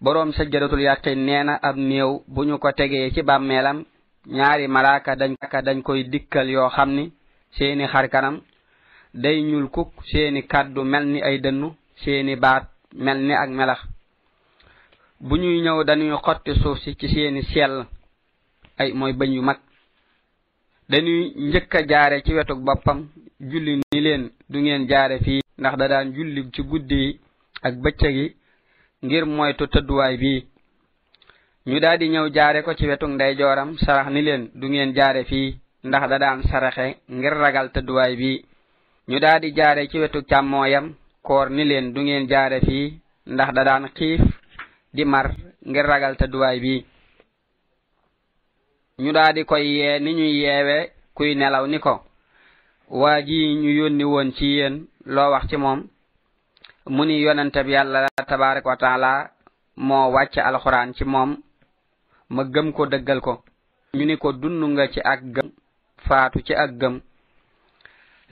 Boroom 0.00 0.32
sajjadatul 0.32 0.80
yàqin 0.80 1.16
nee 1.26 1.42
na 1.44 1.58
ab 1.62 1.76
néew 1.76 2.22
bu 2.26 2.44
ñu 2.44 2.58
ko 2.58 2.72
tegee 2.72 3.10
ci 3.14 3.22
bàmmeelam 3.22 3.84
ñaari 4.26 4.68
malaaka 4.68 5.16
dañ 5.62 5.82
koy 5.82 6.04
dikkal 6.04 6.48
yoo 6.50 6.68
xam 6.68 6.90
ni 6.94 7.12
seeni 7.56 7.86
xar 7.86 8.08
kanam 8.08 8.40
day 9.14 9.42
ñuul 9.42 9.68
kuk 9.70 9.90
seeni 10.10 10.42
kàddu 10.42 10.82
mel 10.84 11.04
ni 11.06 11.20
ay 11.22 11.38
dënnu 11.38 11.68
seeni 12.02 12.36
baat 12.36 12.64
mel 12.94 13.18
ni 13.26 13.32
ak 13.34 13.50
melax. 13.50 13.80
Bu 15.20 15.36
ñuy 15.36 15.60
ñëw 15.62 15.84
dañuy 15.84 16.12
xotti 16.24 16.52
suuf 16.60 16.78
si 16.82 16.94
ci 16.98 17.08
seeni 17.08 17.42
sell 17.42 17.86
ay 18.78 18.92
mooy 18.92 19.12
bëñ 19.12 19.32
yu 19.34 19.42
mag. 19.42 19.58
Dañuy 20.88 21.32
njëkk 21.36 21.74
a 21.74 21.86
jaare 21.88 22.22
ci 22.24 22.32
wetuk 22.34 22.58
boppam 22.66 23.08
julli 23.40 23.80
ni 23.92 24.00
leen 24.00 24.30
du 24.50 24.58
ngeen 24.58 24.86
jaare 24.88 25.18
fii 25.24 25.40
ndax 25.58 25.76
da 25.78 25.88
daan 25.88 26.12
julli 26.12 26.50
ci 26.52 26.62
guddi 26.62 26.94
yi 27.04 27.20
ak 27.62 27.74
bëccëgi 27.82 28.26
ngir 29.04 29.24
moytu 29.26 29.66
tëdduwaay 29.68 30.16
bii. 30.16 30.46
Ñu 31.66 31.80
daal 31.80 31.98
di 31.98 32.08
ñëw 32.08 32.28
jaare 32.34 32.62
ko 32.62 32.74
ci 32.74 32.86
wetu 32.86 33.06
ndey 33.06 33.36
jooram 33.38 33.78
sarax 33.78 34.08
ni 34.12 34.22
leen 34.22 34.50
du 34.54 34.66
ngeen 34.68 34.92
jaare 34.94 35.24
fii 35.24 35.56
ndax 35.84 36.08
da 36.08 36.18
daan 36.18 36.42
saraxe 36.42 36.96
ngir 37.08 37.32
ragal 37.34 37.70
tëdduwaay 37.72 38.16
bii. 38.16 38.44
ñu 39.08 39.18
daal 39.20 39.40
di 39.40 39.52
jaare 39.56 39.88
ci 39.90 39.98
wetu 39.98 40.20
càmmooyam 40.30 40.86
koor 41.22 41.50
ni 41.50 41.64
leen 41.64 41.92
du 41.94 42.00
ngeen 42.02 42.26
jaare 42.28 42.60
fii 42.66 43.00
ndax 43.26 43.50
da 43.56 43.62
daan 43.64 43.84
xiif 43.96 44.20
di 44.94 45.04
mar 45.04 45.26
ngir 45.68 45.86
ragal 45.86 46.14
tëdduwaay 46.16 46.58
bii. 46.64 46.80
Ñu 49.02 49.10
daal 49.12 49.32
di 49.34 49.42
koy 49.44 49.64
yee 49.76 49.98
ni 50.00 50.10
ñuy 50.18 50.32
yeewe 50.42 50.76
kuy 51.16 51.34
nelaw 51.34 51.66
ni 51.66 51.78
ko. 51.78 51.94
Waa 53.00 53.20
ji 53.26 53.38
ñu 53.62 53.70
yónni 53.78 54.04
woon 54.04 54.32
ci 54.36 54.46
yéen 54.56 54.86
loo 55.14 55.30
wax 55.32 55.44
ci 55.50 55.56
moom. 55.56 55.80
Mu 56.94 57.04
ni 57.04 57.20
yonente 57.24 57.60
bi 57.64 57.72
yàlla 57.72 58.08
tabaraka 58.28 58.68
wa 58.68 58.76
taala 58.76 59.30
moo 59.76 60.10
wàcc 60.14 60.36
alxuraan 60.38 60.94
ci 60.94 61.04
moom. 61.04 61.30
Ma 62.34 62.42
gëm 62.44 62.72
ko 62.72 62.86
dëggal 62.86 63.20
ko. 63.20 63.42
Ñu 63.96 64.04
ni 64.06 64.16
ko 64.16 64.32
dund 64.32 64.62
nga 64.72 64.88
ci 64.92 65.00
ak 65.00 65.20
gëm 65.34 65.48
faatu 66.06 66.38
ci 66.46 66.54
ak 66.54 66.70
gëm. 66.80 67.00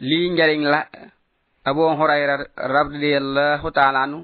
lii 0.08 0.30
njariñ 0.34 0.62
la 0.72 0.80
abu 1.64 1.82
hurayra 1.98 2.36
radiallahu 2.56 3.70
taala 3.70 3.98
anu 4.02 4.18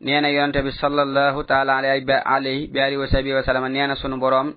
nee 0.00 0.20
na 0.20 0.28
yonente 0.30 0.62
bi 0.66 0.72
salallahu 0.72 1.44
taala 1.44 1.76
alayhi 1.78 2.04
bi 2.04 2.12
alihi 2.34 2.96
wa 2.96 3.06
sahbihi 3.08 3.34
wa 3.38 3.42
sallam 3.46 3.68
nee 3.72 3.86
na 3.86 3.94
sunu 3.96 4.16
boroom 4.18 4.48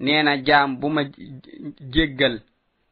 nee 0.00 0.22
na 0.22 0.36
jaam 0.46 0.76
bu 0.80 0.88
ma 0.88 1.02
jéggal 1.94 2.40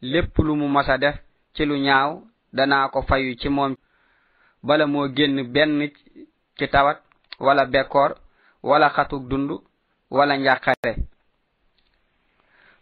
lépp 0.02 0.36
lu 0.38 0.56
mu 0.56 0.68
masa 0.68 0.98
def 0.98 1.16
ci 1.54 1.64
lu 1.64 1.76
ñaaw 1.86 2.10
danaa 2.52 2.88
ko 2.88 3.02
fayu 3.02 3.36
ci 3.40 3.48
moom 3.48 3.76
bala 4.62 4.86
moo 4.86 5.08
génn 5.16 5.42
benn 5.54 5.90
ci 6.58 6.66
tawat 6.68 6.98
wala 7.40 7.64
bekkoor 7.66 8.14
wala 8.62 8.88
xatuk 8.90 9.22
dund 9.28 9.50
wala 10.10 10.36
njàqare. 10.36 10.92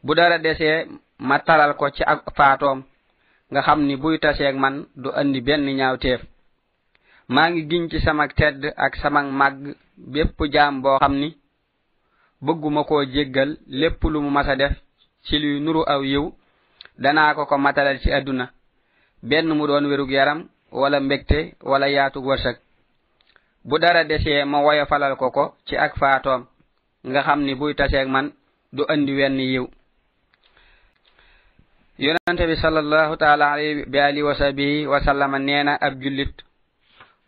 Bu 0.04 0.14
dara 0.14 0.38
desee 0.38 0.86
ma 1.18 1.38
taral 1.38 1.74
ko 1.76 1.90
ci 1.90 2.02
ak 2.04 2.20
faatoom. 2.36 2.82
nga 3.52 3.60
xam 3.66 3.80
ni 3.86 3.94
buy 3.96 4.16
taseeg 4.18 4.56
man 4.56 4.74
du 5.02 5.08
andi 5.20 5.40
benn 5.46 5.66
ñaawteef. 5.78 6.20
maa 7.34 7.48
ngi 7.50 7.62
giñ 7.70 7.84
ci 7.90 7.98
samak 8.00 8.30
tedd 8.38 8.60
ak 8.84 8.92
samak 9.02 9.26
màgg 9.40 9.60
bépp 10.12 10.38
jaam 10.54 10.74
boo 10.82 10.98
xam 11.02 11.14
ni 11.22 11.28
bëgguma 12.44 12.82
koo 12.88 13.02
jéggal 13.14 13.50
lépp 13.80 14.02
lu 14.12 14.20
mu 14.20 14.30
mas 14.30 14.48
a 14.48 14.56
def 14.56 14.74
ci 15.24 15.38
luy 15.38 15.60
nuru 15.60 15.82
aw 15.92 16.02
yiw 16.02 16.24
danaa 17.02 17.34
ko 17.34 17.42
ko 17.46 17.56
matalal 17.58 17.98
ci 18.02 18.10
àdduna. 18.12 18.46
Benn 19.22 19.48
mu 19.54 19.66
doon 19.66 19.86
wérug 19.90 20.10
yaram 20.10 20.40
wala 20.72 21.00
mbégte 21.00 21.54
wala 21.62 21.86
yaatug 21.88 22.24
wërsëg. 22.26 22.56
Bu 23.64 23.78
dara 23.78 24.04
desee 24.04 24.44
ma 24.44 24.58
woyofalal 24.60 25.14
ko 25.16 25.30
ko 25.30 25.44
ci 25.66 25.76
ak 25.76 25.92
faatoom 26.00 26.42
nga 27.08 27.20
xam 27.22 27.40
ni 27.44 27.54
buy 27.54 27.74
taseeg 27.74 28.08
man 28.08 28.32
du 28.72 28.82
andi 28.88 29.12
wenn 29.18 29.38
yiw. 29.40 29.66
Yonente 31.98 32.46
bi 32.46 32.56
sallallahu 32.56 33.16
taala 33.16 33.56
bi 33.86 33.98
alihi 33.98 34.22
wa 34.22 34.34
sahbihi 34.34 34.86
wa 34.86 35.00
sallama 35.04 35.38
neena 35.38 35.76
ab 35.80 36.00
jullit 36.00 36.32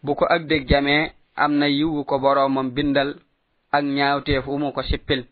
bu 0.03 0.15
ko 0.15 0.25
ak 0.27 0.47
dég 0.49 0.69
jamee 0.69 1.13
am 1.37 1.53
na 1.59 1.67
yiwu 1.69 2.05
ko 2.05 2.19
boroomam 2.19 2.71
bindal 2.71 3.15
ak 3.73 3.85
ñaawteef 3.85 4.47
mu 4.47 4.73
ko 4.73 4.83
sippil. 4.83 5.27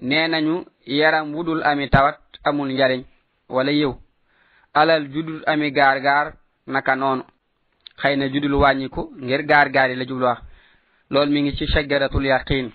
Nee 0.00 0.64
yaram 0.86 1.34
wudul 1.34 1.62
ami 1.62 1.88
tawat 1.90 2.18
amul 2.44 2.68
njariñ 2.72 3.04
wala 3.48 3.70
yiw. 3.72 3.94
Alal 4.74 5.08
judul 5.12 5.42
ami 5.46 5.70
gaar 5.72 6.00
gaar 6.00 6.32
naka 6.66 6.94
noonu. 6.96 7.24
Xëy 8.00 8.16
na 8.16 8.28
judul 8.32 8.54
wàññiku 8.54 9.12
ngir 9.20 9.42
gaar 9.46 9.68
gaar 9.70 9.90
yi 9.90 9.96
la 9.96 10.04
jublu 10.06 10.24
wax. 10.26 10.38
Loolu 11.10 11.30
mi 11.32 11.42
ngi 11.42 11.56
ci 11.56 11.66
shajaratul 11.66 12.24
yaqin 12.24 12.70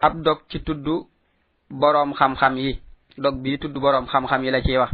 ab 0.00 0.22
dog 0.22 0.38
ci 0.48 0.58
tudd 0.62 0.86
boroom 1.70 2.14
xam-xam 2.14 2.56
yi. 2.56 2.80
Dog 3.18 3.36
bi 3.42 3.58
tudd 3.58 3.72
boroom 3.74 4.06
xam-xam 4.06 4.44
yi 4.44 4.50
la 4.50 4.60
ciy 4.62 4.78
wax. 4.78 4.92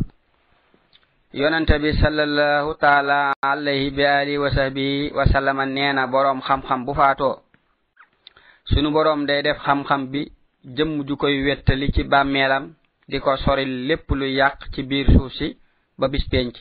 Yonente 1.35 1.79
bi 1.81 1.93
sallallahu 1.97 2.75
taala 2.79 3.33
bi 3.97 4.05
alihi 4.05 4.39
wa 4.39 4.51
sahbihi 4.51 5.13
wa 5.13 5.65
nee 5.65 5.93
na 5.93 6.07
boroom 6.07 6.41
xam-xam 6.43 6.85
bu 6.85 6.95
faatoo 6.95 7.41
sunu 8.65 8.91
boroom 8.93 9.27
day 9.27 9.43
def 9.43 9.57
xam-xam 9.65 10.11
bi 10.13 10.31
jëmm 10.65 11.05
ju 11.07 11.17
koy 11.17 11.43
wettali 11.43 11.91
ci 11.93 12.03
bàmmeelam 12.05 12.75
di 13.09 13.19
ko 13.19 13.37
sori 13.37 13.65
lépp 13.89 14.11
lu 14.11 14.27
yàq 14.27 14.59
ci 14.75 14.83
biir 14.83 15.07
suuf 15.11 15.33
si 15.33 15.57
ba 15.99 16.09
bis 16.09 16.25
penc. 16.31 16.55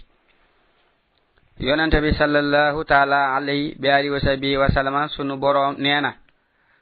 Bi 1.60 2.13
sallallahu 2.17 2.84
taala 2.86 3.36
alayhi 3.36 3.76
bi 3.78 3.88
alihi 3.89 4.10
wa 4.10 4.19
sahbihi 4.19 5.10
sunu 5.15 5.36
boroom 5.38 5.76
nee 5.78 6.00
na 6.02 6.13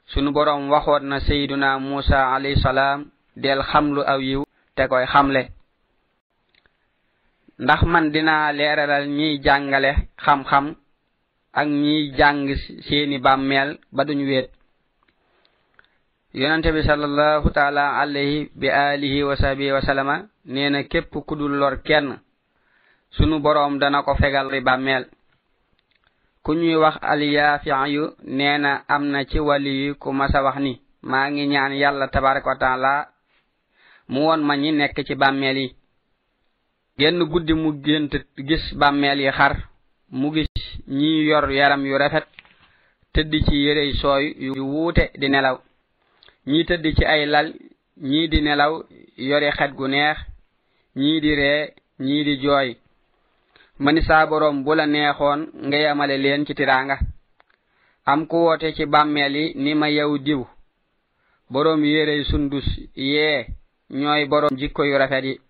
sunu 0.06 0.30
boroom 0.32 0.70
waxoon 0.70 1.04
na 1.08 1.18
sayiduna 1.20 1.78
musa 1.78 2.32
alayhi 2.34 2.60
salaam 2.62 3.10
del 3.36 3.62
xamlu 3.62 4.02
aw 4.06 4.20
yiw. 4.20 4.44
Te 4.80 4.88
koy 4.88 5.04
xamle. 5.12 5.42
Ndax 7.64 7.80
man 7.92 8.04
dinaa 8.12 8.52
leeralal 8.58 9.06
ñiy 9.18 9.34
jàngale 9.44 9.90
xam-xam 10.24 10.66
ak 11.60 11.66
ñiy 11.82 12.02
jàng 12.18 12.38
seeni 12.86 13.18
bàmmeel 13.24 13.70
ba 13.92 14.02
duñ 14.08 14.20
weet 14.28 14.48
yonente 16.40 16.72
bi 16.72 16.82
sallallahu 16.82 17.50
taala 17.56 17.84
alayhi 18.00 18.50
bi 18.60 18.68
alihi 18.70 19.22
wa 19.28 19.36
sahbihi 19.36 19.72
wa 19.72 19.82
sallama 19.82 20.16
nee 20.44 20.70
na 20.70 20.80
ku 21.26 21.34
dul 21.36 21.52
lor 21.60 21.82
kenn 21.82 22.08
sunu 23.10 23.36
boroom 23.44 23.78
dana 23.78 24.02
ko 24.02 24.14
fegal 24.14 24.48
ri 24.50 24.60
bàmmeel. 24.60 25.04
Ku 26.44 26.54
ñuy 26.54 26.76
wax 26.82 26.96
aliyaafiyu 27.02 28.04
nee 28.24 28.58
na 28.58 28.72
am 28.88 29.04
ci 29.30 29.38
wali 29.40 29.92
wax 30.46 30.56
ni. 30.64 30.80
Ngi 31.04 31.46
ñaan 31.52 31.72
taala 32.60 33.19
mu 34.12 34.20
won 34.26 34.40
ma 34.46 34.54
ñi 34.56 34.70
nekk 34.72 34.96
ci 35.06 35.14
bàmmeel 35.14 35.58
yi. 35.58 35.68
Genn 36.98 37.18
guddi 37.30 37.52
mu 37.54 37.70
gént 37.84 38.10
gis 38.48 38.64
bàmmeel 38.80 39.20
yi 39.24 39.30
xar. 39.38 39.52
Mu 40.18 40.28
gis 40.34 40.48
ñi 40.98 41.10
yor 41.28 41.46
yaram 41.58 41.82
yu 41.86 41.96
rafet. 41.98 42.26
Tëdd 43.12 43.32
ci 43.46 43.54
yérey 43.64 43.92
sooy 44.00 44.24
yu 44.44 44.52
wuute 44.72 45.04
di 45.20 45.28
nelaw. 45.28 45.56
Ñi 46.46 46.64
tëdd 46.68 46.84
ci 46.96 47.04
ay 47.04 47.22
lal 47.26 47.48
ñii 48.08 48.28
di 48.32 48.40
nelaw 48.42 48.72
yore 49.28 49.50
xet 49.58 49.72
gu 49.78 49.86
neex. 49.88 50.18
Ñii 50.96 51.20
di 51.20 51.34
ree 51.40 51.74
ñii 52.00 52.24
di 52.24 52.34
jooy. 52.42 52.76
Mani 53.78 54.02
saa 54.02 54.26
boroom 54.26 54.62
bu 54.64 54.74
la 54.74 54.86
neexoon 54.86 55.40
nga 55.66 55.76
yamale 55.78 56.16
leen 56.18 56.44
ci 56.46 56.54
tiraanga. 56.54 56.98
Am 58.04 58.26
ku 58.26 58.36
woote 58.44 58.74
ci 58.74 58.84
bàmmeel 58.86 59.34
yi 59.36 59.52
ni 59.62 59.74
ma 59.74 59.88
yow 59.88 60.18
diw. 60.18 60.42
Boroom 61.50 61.84
yérey 61.84 62.24
sundus 62.24 62.66
yee. 62.96 63.59
ñooy 63.90 64.24
borom 64.26 64.56
jikko 64.56 64.84
yu 64.84 64.98
rafet 64.98 65.24
yi 65.24 65.40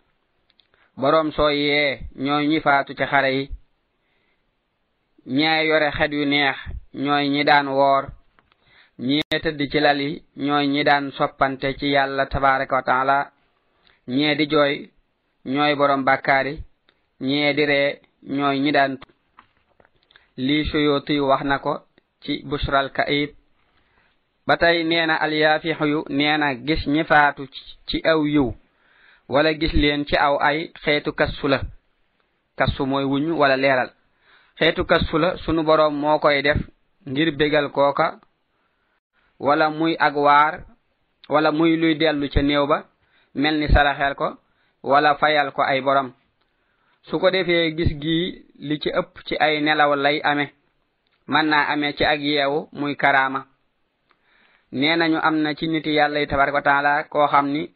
borom 0.96 1.30
soo 1.32 1.50
yee 1.50 2.00
ñooy 2.16 2.46
ñi 2.48 2.60
faatu 2.60 2.94
ci 2.94 3.04
xare 3.04 3.30
yi 3.36 3.50
ñee 5.26 5.66
yore 5.68 5.90
xet 5.96 6.12
yu 6.12 6.24
neex 6.26 6.56
ñooy 6.94 7.28
ñi 7.28 7.44
daan 7.44 7.68
woor 7.68 8.04
ñee 8.98 9.38
tëdd 9.42 9.60
ci 9.70 9.80
lal 9.80 10.00
yi 10.00 10.22
ñooy 10.36 10.66
ñi 10.68 10.82
daan 10.84 11.10
soppante 11.12 11.76
ci 11.78 11.86
yàlla 11.90 12.26
tabaraka 12.26 12.74
wa 12.76 12.82
taala 12.82 13.32
ñee 14.08 14.34
di 14.36 14.46
jooy 14.50 14.90
ñooy 15.44 15.74
borom 15.74 16.02
bàkkaari 16.04 16.54
ñee 17.20 17.52
di 17.54 17.64
ree 17.66 18.00
ñooy 18.36 18.58
ñi 18.60 18.72
daan 18.72 18.98
lii 20.36 20.64
suyuti 20.70 21.20
wax 21.20 21.42
na 21.44 21.58
ko 21.58 21.72
ci 22.22 22.42
bushral 22.44 22.90
kaib 22.92 23.30
ba 24.46 24.56
tey 24.56 24.82
nee 24.84 25.06
na 25.06 25.14
alyaafixyu 25.24 26.04
nee 26.08 26.36
na 26.38 26.54
gis 26.66 26.82
ñi 26.86 27.02
ci 27.88 27.96
aw 28.12 28.20
yiw 28.34 28.48
wala 29.32 29.50
gis 29.54 29.72
leen 29.72 30.04
ci 30.08 30.16
aw 30.16 30.34
ay 30.48 30.58
xeetu 30.82 31.12
kasfu 31.12 31.46
la. 31.48 31.60
Kasfu 32.58 32.82
mooy 32.86 33.04
wuñu 33.04 33.32
wala 33.40 33.56
leeral. 33.56 33.90
Xeetu 34.58 34.84
kasfu 34.84 35.18
la 35.18 35.36
sunu 35.38 35.62
boroom 35.62 35.94
moo 36.02 36.18
koy 36.18 36.42
def 36.42 36.58
ngir 37.10 37.30
bégal 37.38 37.70
kooka 37.70 38.06
wala 39.38 39.70
muy 39.70 39.94
ak 39.98 40.14
waar 40.16 40.54
wala 41.28 41.50
muy 41.52 41.76
luy 41.76 41.94
dellu 41.94 42.28
ca 42.28 42.42
néew 42.42 42.66
ba 42.66 42.78
mel 43.34 43.54
ni 43.60 43.68
saraxeel 43.68 44.14
ko 44.14 44.28
wala 44.82 45.14
fayal 45.20 45.52
ko 45.52 45.62
ay 45.62 45.80
borom. 45.80 46.12
Su 47.02 47.18
ko 47.20 47.30
defee 47.30 47.72
gis 47.76 47.92
gii 48.02 48.26
li 48.68 48.78
ci 48.82 48.90
ëpp 49.00 49.12
ci 49.26 49.34
ay 49.40 49.60
nelaw 49.62 49.94
lay 49.94 50.20
ame 50.30 50.46
mën 51.28 51.46
naa 51.50 51.64
amee 51.72 51.92
ci 51.96 52.04
ak 52.04 52.20
yeewu 52.20 52.68
muy 52.72 52.96
karaama. 52.96 53.46
nee 54.72 54.96
nañu 54.96 55.18
am 55.22 55.36
na 55.42 55.54
ci 55.54 55.66
niti 55.68 55.90
yàlla 55.94 56.20
yi 56.20 56.26
tabaraka 56.26 56.56
wa 56.56 56.62
taala 56.62 57.04
koo 57.04 57.26
xam 57.26 57.46
ni 57.52 57.70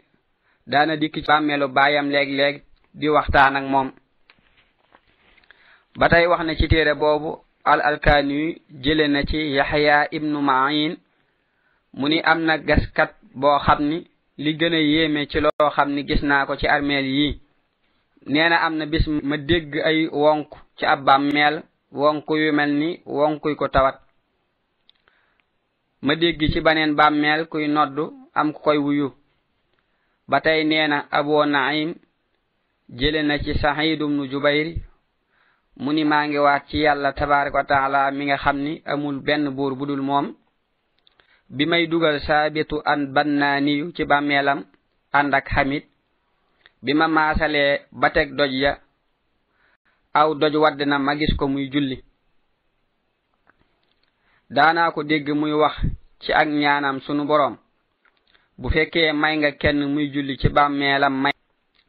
daana 0.67 0.97
dikk 0.97 1.15
ci 1.15 1.21
bàmmeelu 1.27 1.69
baayam 1.69 2.09
léeg-léeg 2.11 2.63
di 2.95 3.09
waxtaan 3.09 3.57
ak 3.57 3.65
moom. 3.65 3.91
Ba 5.99 6.09
tey 6.09 6.27
wax 6.27 6.41
na 6.45 6.55
ci 6.55 6.69
téere 6.69 6.95
boobu 6.95 7.39
al 7.65 7.81
alkaani 7.81 8.61
jële 8.83 9.09
na 9.09 9.23
ci 9.25 9.39
yaxya 9.57 10.09
ibnu 10.13 10.41
maayin 10.41 10.97
mu 11.95 12.09
ni 12.09 12.21
am 12.23 12.41
na 12.45 12.57
gaskat 12.59 13.11
boo 13.35 13.59
xam 13.59 13.81
ni 13.83 14.07
li 14.39 14.53
gën 14.59 14.75
a 14.75 14.79
yéeme 14.81 15.27
ci 15.27 15.41
loo 15.41 15.71
xam 15.75 15.91
ni 15.95 16.03
gis 16.09 16.23
naa 16.23 16.47
ko 16.47 16.57
ci 16.57 16.67
armeel 16.67 17.07
yii 17.07 17.41
nee 18.27 18.49
na 18.49 18.57
am 18.67 18.77
na 18.77 18.87
bis 18.87 19.07
ma 19.07 19.37
dégg 19.37 19.77
ay 19.85 20.09
wonk 20.13 20.49
ci 20.79 20.87
ab 20.87 21.05
bàmmeel 21.05 21.63
wonk 21.93 22.25
yu 22.31 22.53
mel 22.53 22.71
ni 22.73 23.01
wonkuy 23.07 23.55
ko 23.57 23.69
tawat. 23.69 24.04
ma 26.05 26.15
dégg 26.21 26.41
ci 26.53 26.61
baneen 26.61 26.93
bàmmeel 26.99 27.43
kuy 27.51 27.67
noddu 27.69 28.05
am 28.39 28.49
ku 28.53 28.61
koy 28.63 28.79
wuyu. 28.85 29.09
Ba 30.31 30.39
tey 30.45 30.61
nee 30.65 30.87
na 30.89 30.99
aboo 31.19 31.45
naim 31.55 31.91
jële 32.99 33.21
na 33.23 33.39
ci 33.45 33.53
saxiidum 33.63 34.13
nu 34.17 34.25
jubayri 34.33 34.75
mu 35.83 35.91
ni 35.93 36.05
maa 36.11 36.27
ngi 36.27 36.39
waat 36.47 36.65
ci 36.69 36.77
yàlla 36.85 37.11
tabaraka 37.19 37.57
wa 37.59 37.65
taala 37.71 38.11
mi 38.17 38.25
nga 38.27 38.37
xam 38.43 38.57
ni 38.65 38.73
amul 38.93 39.17
benn 39.27 39.45
buur 39.57 39.73
budul 39.79 40.03
moom. 40.09 40.27
Bi 41.57 41.65
may 41.67 41.87
dugal 41.87 42.17
saabitu 42.27 42.77
an 42.85 43.01
bannaaniyu 43.15 43.93
ci 43.97 44.03
bàmmeelam 44.11 44.61
ànd 45.19 45.35
ak 45.35 45.47
xamit 45.55 45.85
bi 46.85 46.93
ma 46.99 47.07
maasalee 47.09 47.73
ba 48.01 48.09
teg 48.15 48.29
doj 48.39 48.53
ya 48.65 48.73
aw 50.21 50.31
doj 50.41 50.55
wadd 50.63 50.81
na 50.87 50.99
ma 50.99 51.13
gis 51.19 51.35
ko 51.39 51.45
muy 51.49 51.67
julli. 51.73 51.97
Daanaa 54.57 54.91
ko 54.95 55.01
dégg 55.11 55.29
muy 55.41 55.53
wax 55.63 55.75
ci 56.23 56.31
ak 56.33 56.49
ñaanam 56.49 57.01
sunu 57.01 57.25
boroom. 57.27 57.57
bu 58.59 58.69
fekkee 58.71 59.13
may 59.13 59.35
nga 59.39 59.51
kenn 59.61 59.81
muy 59.95 60.07
julli 60.13 60.37
ci 60.41 60.49
bàmmeelam 60.49 61.15
may 61.23 61.33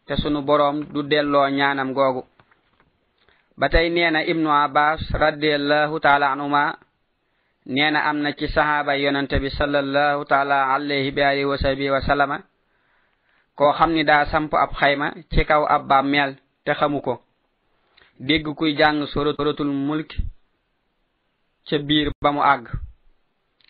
te 0.07 0.15
sunu 0.21 0.41
boroom 0.41 0.77
du 0.93 1.03
delloo 1.03 1.49
ñaanam 1.49 1.93
googu. 1.93 2.23
ba 3.57 3.69
tey 3.69 3.89
nee 3.89 4.09
na 4.11 4.21
ibnu 4.31 4.49
abbas 4.49 4.99
radiallahu 5.13 5.99
taala 5.99 6.31
anuma 6.31 6.75
nee 7.65 7.91
na 7.91 7.99
am 8.09 8.17
na 8.21 8.31
ci 8.33 8.47
sahaaba 8.47 8.95
yonante 8.97 9.39
bi 9.39 9.49
sallallahu 9.49 10.25
taala 10.25 10.73
alayhi 10.73 11.11
bi 11.11 11.21
alihi 11.21 11.45
wa 11.45 11.57
sahbihi 11.57 11.89
wa 11.89 12.01
sallama 12.01 12.37
koo 13.57 13.71
xam 13.77 13.91
ni 13.93 14.03
daa 14.03 14.25
samp 14.25 14.53
ab 14.53 14.71
xayma 14.79 15.07
ci 15.33 15.45
kaw 15.45 15.63
ab 15.65 15.87
bàmmeel 15.87 16.35
te 16.65 16.73
xamu 16.73 17.01
ko. 17.01 17.21
dégg 18.19 18.47
kuy 18.57 18.75
jàng 18.75 19.05
suratul 19.07 19.71
mulk 19.71 20.09
ca 21.67 21.77
biir 21.87 22.07
ba 22.21 22.31
mu 22.31 22.41
àgg 22.41 22.65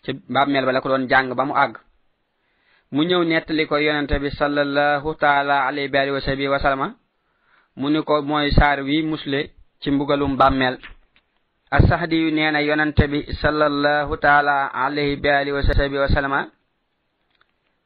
ca 0.04 0.12
bàmmeel 0.28 0.64
ba 0.66 0.72
la 0.72 0.80
ko 0.80 0.88
doon 0.88 1.08
jàng 1.08 1.34
ba 1.34 1.44
mu 1.44 1.54
àgg. 1.54 1.74
Mu 2.92 3.02
ñëw 3.02 3.22
nettali 3.24 3.66
ko 3.66 3.76
yonente 3.78 4.18
bi 4.22 4.30
sallallahu 4.30 5.14
taala 5.22 5.66
alayhi 5.66 5.88
bi 5.92 5.98
alihi 5.98 6.14
wa 6.14 6.20
sahbihi 6.20 6.48
wa 6.48 6.58
sallama 6.58 6.88
mu 7.76 7.88
ni 7.90 8.00
ko 8.02 8.22
mooy 8.22 8.50
saar 8.52 8.78
wi 8.82 9.02
musle 9.02 9.50
ci 9.80 9.90
mbugalum 9.90 10.36
bàmmeel. 10.36 10.78
Asahdi 11.70 12.16
yu 12.22 12.30
nee 12.30 12.50
na 12.50 12.60
yonente 12.62 13.08
bi 13.08 13.18
sallallahu 13.42 14.16
taala 14.18 14.66
alayhi 14.84 15.16
bi 15.16 15.28
alihi 15.28 15.52
wa 15.56 15.62
sahbihi 15.62 15.98
wa 16.04 16.08
sallama 16.08 16.40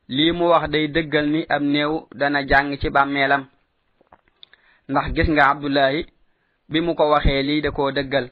lii 0.08 0.32
mu 0.32 0.44
wax 0.52 0.68
day 0.70 0.88
dëggal 0.88 1.26
ni 1.30 1.40
am 1.48 1.64
néew 1.64 1.92
dana 2.14 2.42
jàng 2.46 2.76
ci 2.80 2.90
bàmmeelam. 2.90 3.46
Ndax 4.88 5.06
gis 5.14 5.28
nga 5.30 5.44
abdullahi 5.50 6.06
bi 6.68 6.80
mu 6.80 6.94
ko 6.94 7.10
waxee 7.10 7.42
lii 7.42 7.60
da 7.62 7.70
koo 7.70 7.90
dëggal. 7.92 8.26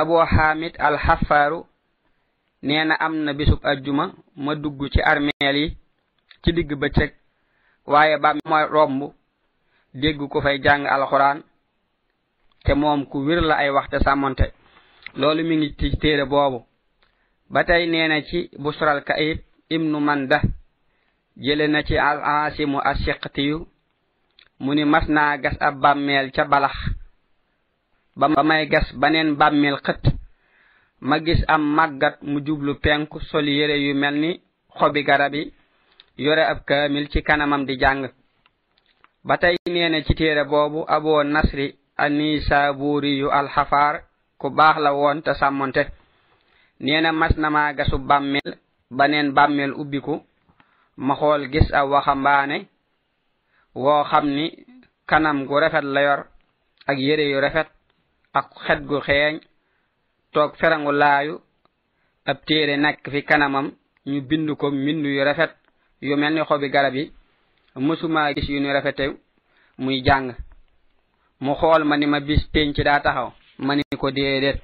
abu 0.00 0.14
hamid 0.32 0.74
al 0.86 0.96
haffaru 1.04 1.60
nee 2.66 2.84
na 2.84 2.94
am 3.06 3.14
na 3.24 3.32
bisub 3.38 3.60
ajjuma 3.70 4.04
ma 4.44 4.52
dugg 4.62 4.80
ci 4.92 5.00
armeel 5.10 5.56
yi 5.62 5.68
ci 6.42 6.52
digg 6.56 6.70
bëccëg 6.80 7.10
waaye 7.92 8.16
ba 8.22 8.30
ma 8.50 8.58
romb 8.74 9.00
dégg 10.00 10.18
ku 10.32 10.38
fay 10.44 10.56
jàng 10.64 10.84
alxuraan 10.94 11.38
te 12.64 12.72
moom 12.74 13.00
ku 13.10 13.18
wir 13.26 13.40
la 13.40 13.54
ay 13.56 13.70
waxte 13.70 13.98
sàmmonte. 14.04 14.46
Loolu 15.20 15.42
mi 15.48 15.56
ngi 15.56 15.68
ci 15.78 15.96
téere 16.00 16.24
boobu. 16.26 16.58
Ba 17.52 17.64
tey 17.64 17.86
nee 17.86 18.08
na 18.08 18.20
ci 18.28 18.50
busral 18.58 19.00
kaib 19.08 19.38
ibnu 19.70 19.98
manda 20.00 20.38
jële 21.44 21.66
na 21.68 21.82
ci 21.82 21.96
al 21.96 22.18
asimu 22.22 22.78
asiqtiyu 22.90 23.58
mu 24.62 24.74
ni 24.74 24.84
mas 24.84 25.06
naa 25.08 25.36
gas 25.42 25.56
ab 25.60 25.74
bàmmeel 25.82 26.30
ca 26.34 26.44
balax. 26.44 26.74
Ba 28.18 28.26
may 28.42 28.66
gas 28.66 28.86
baneen 29.00 29.36
bàmmeel 29.38 29.78
xët. 29.86 30.02
ma 31.00 31.18
gis 31.24 31.44
am 31.46 31.62
màggat 31.76 32.18
mu 32.22 32.40
jublu 32.46 32.74
penku 32.82 33.20
sol 33.20 33.46
yére 33.46 33.76
yu 33.78 33.94
mel 33.94 34.14
ni 34.14 34.40
xobi 34.78 35.02
garab 35.04 35.34
yore 36.16 36.40
ab 36.42 36.64
kaamil 36.66 37.08
ci 37.08 37.22
kanamam 37.22 37.64
di 37.66 37.76
jàng. 37.78 38.10
Ba 39.24 39.36
tey 39.38 39.56
nee 39.70 40.02
ci 40.04 40.14
téere 40.14 40.44
boobu 40.44 40.84
aboo 40.88 41.22
nasri 41.22 41.76
anisaburi 41.96 43.18
yu 43.20 43.28
alxafaar 43.30 44.02
ku 44.38 44.50
baax 44.50 44.76
la 44.80 44.92
woon 44.92 45.22
te 45.22 45.32
sàmmonte. 45.34 45.82
Nee 46.80 47.00
na 47.00 47.12
mas 47.12 47.36
na 47.36 47.50
maa 47.50 47.72
gasu 47.72 47.98
bàmmeel 47.98 49.72
ubbiku. 49.80 50.22
Ma 50.96 51.14
xool 51.14 51.48
gis 51.52 51.70
ab 51.72 51.88
waxambaane 51.90 52.66
woo 53.74 54.02
xam 54.10 54.26
ni 54.26 54.46
kanam 55.06 55.46
gu 55.46 55.60
rafet 55.60 55.84
la 55.84 56.00
yor 56.02 56.20
ak 56.86 56.98
yére 56.98 57.30
yu 57.30 57.40
rafet. 57.40 57.77
Ak 58.38 58.46
xet 58.66 58.80
gu 58.88 58.98
xeeñ 59.06 59.34
toog 60.32 60.52
ferangu 60.60 60.92
ab 62.30 62.38
téere 62.46 62.74
nekk 62.76 63.02
fi 63.12 63.20
kanamam 63.28 63.66
ñu 64.10 64.20
bind 64.28 64.48
ko 64.60 64.66
mbind 64.70 65.04
yu 65.06 65.24
rafet 65.28 65.52
yu 66.06 66.16
mel 66.16 66.34
ni 66.34 66.42
xobi 66.48 66.68
garab 66.74 66.94
yi 66.94 67.04
mësuma 67.86 68.32
gis 68.34 68.48
yu 68.48 68.60
ni 68.60 68.72
rafete 68.72 69.04
muy 69.78 70.02
jàng. 70.06 70.34
Mu 71.40 71.54
xool 71.54 71.84
ma 71.84 71.96
ni 71.96 72.06
ma 72.06 72.20
bis 72.20 72.42
pénc 72.52 72.76
daa 72.86 73.00
taxaw 73.00 73.30
ma 73.66 73.74
ni 73.76 73.82
ko 74.00 74.10
déedéet. 74.10 74.60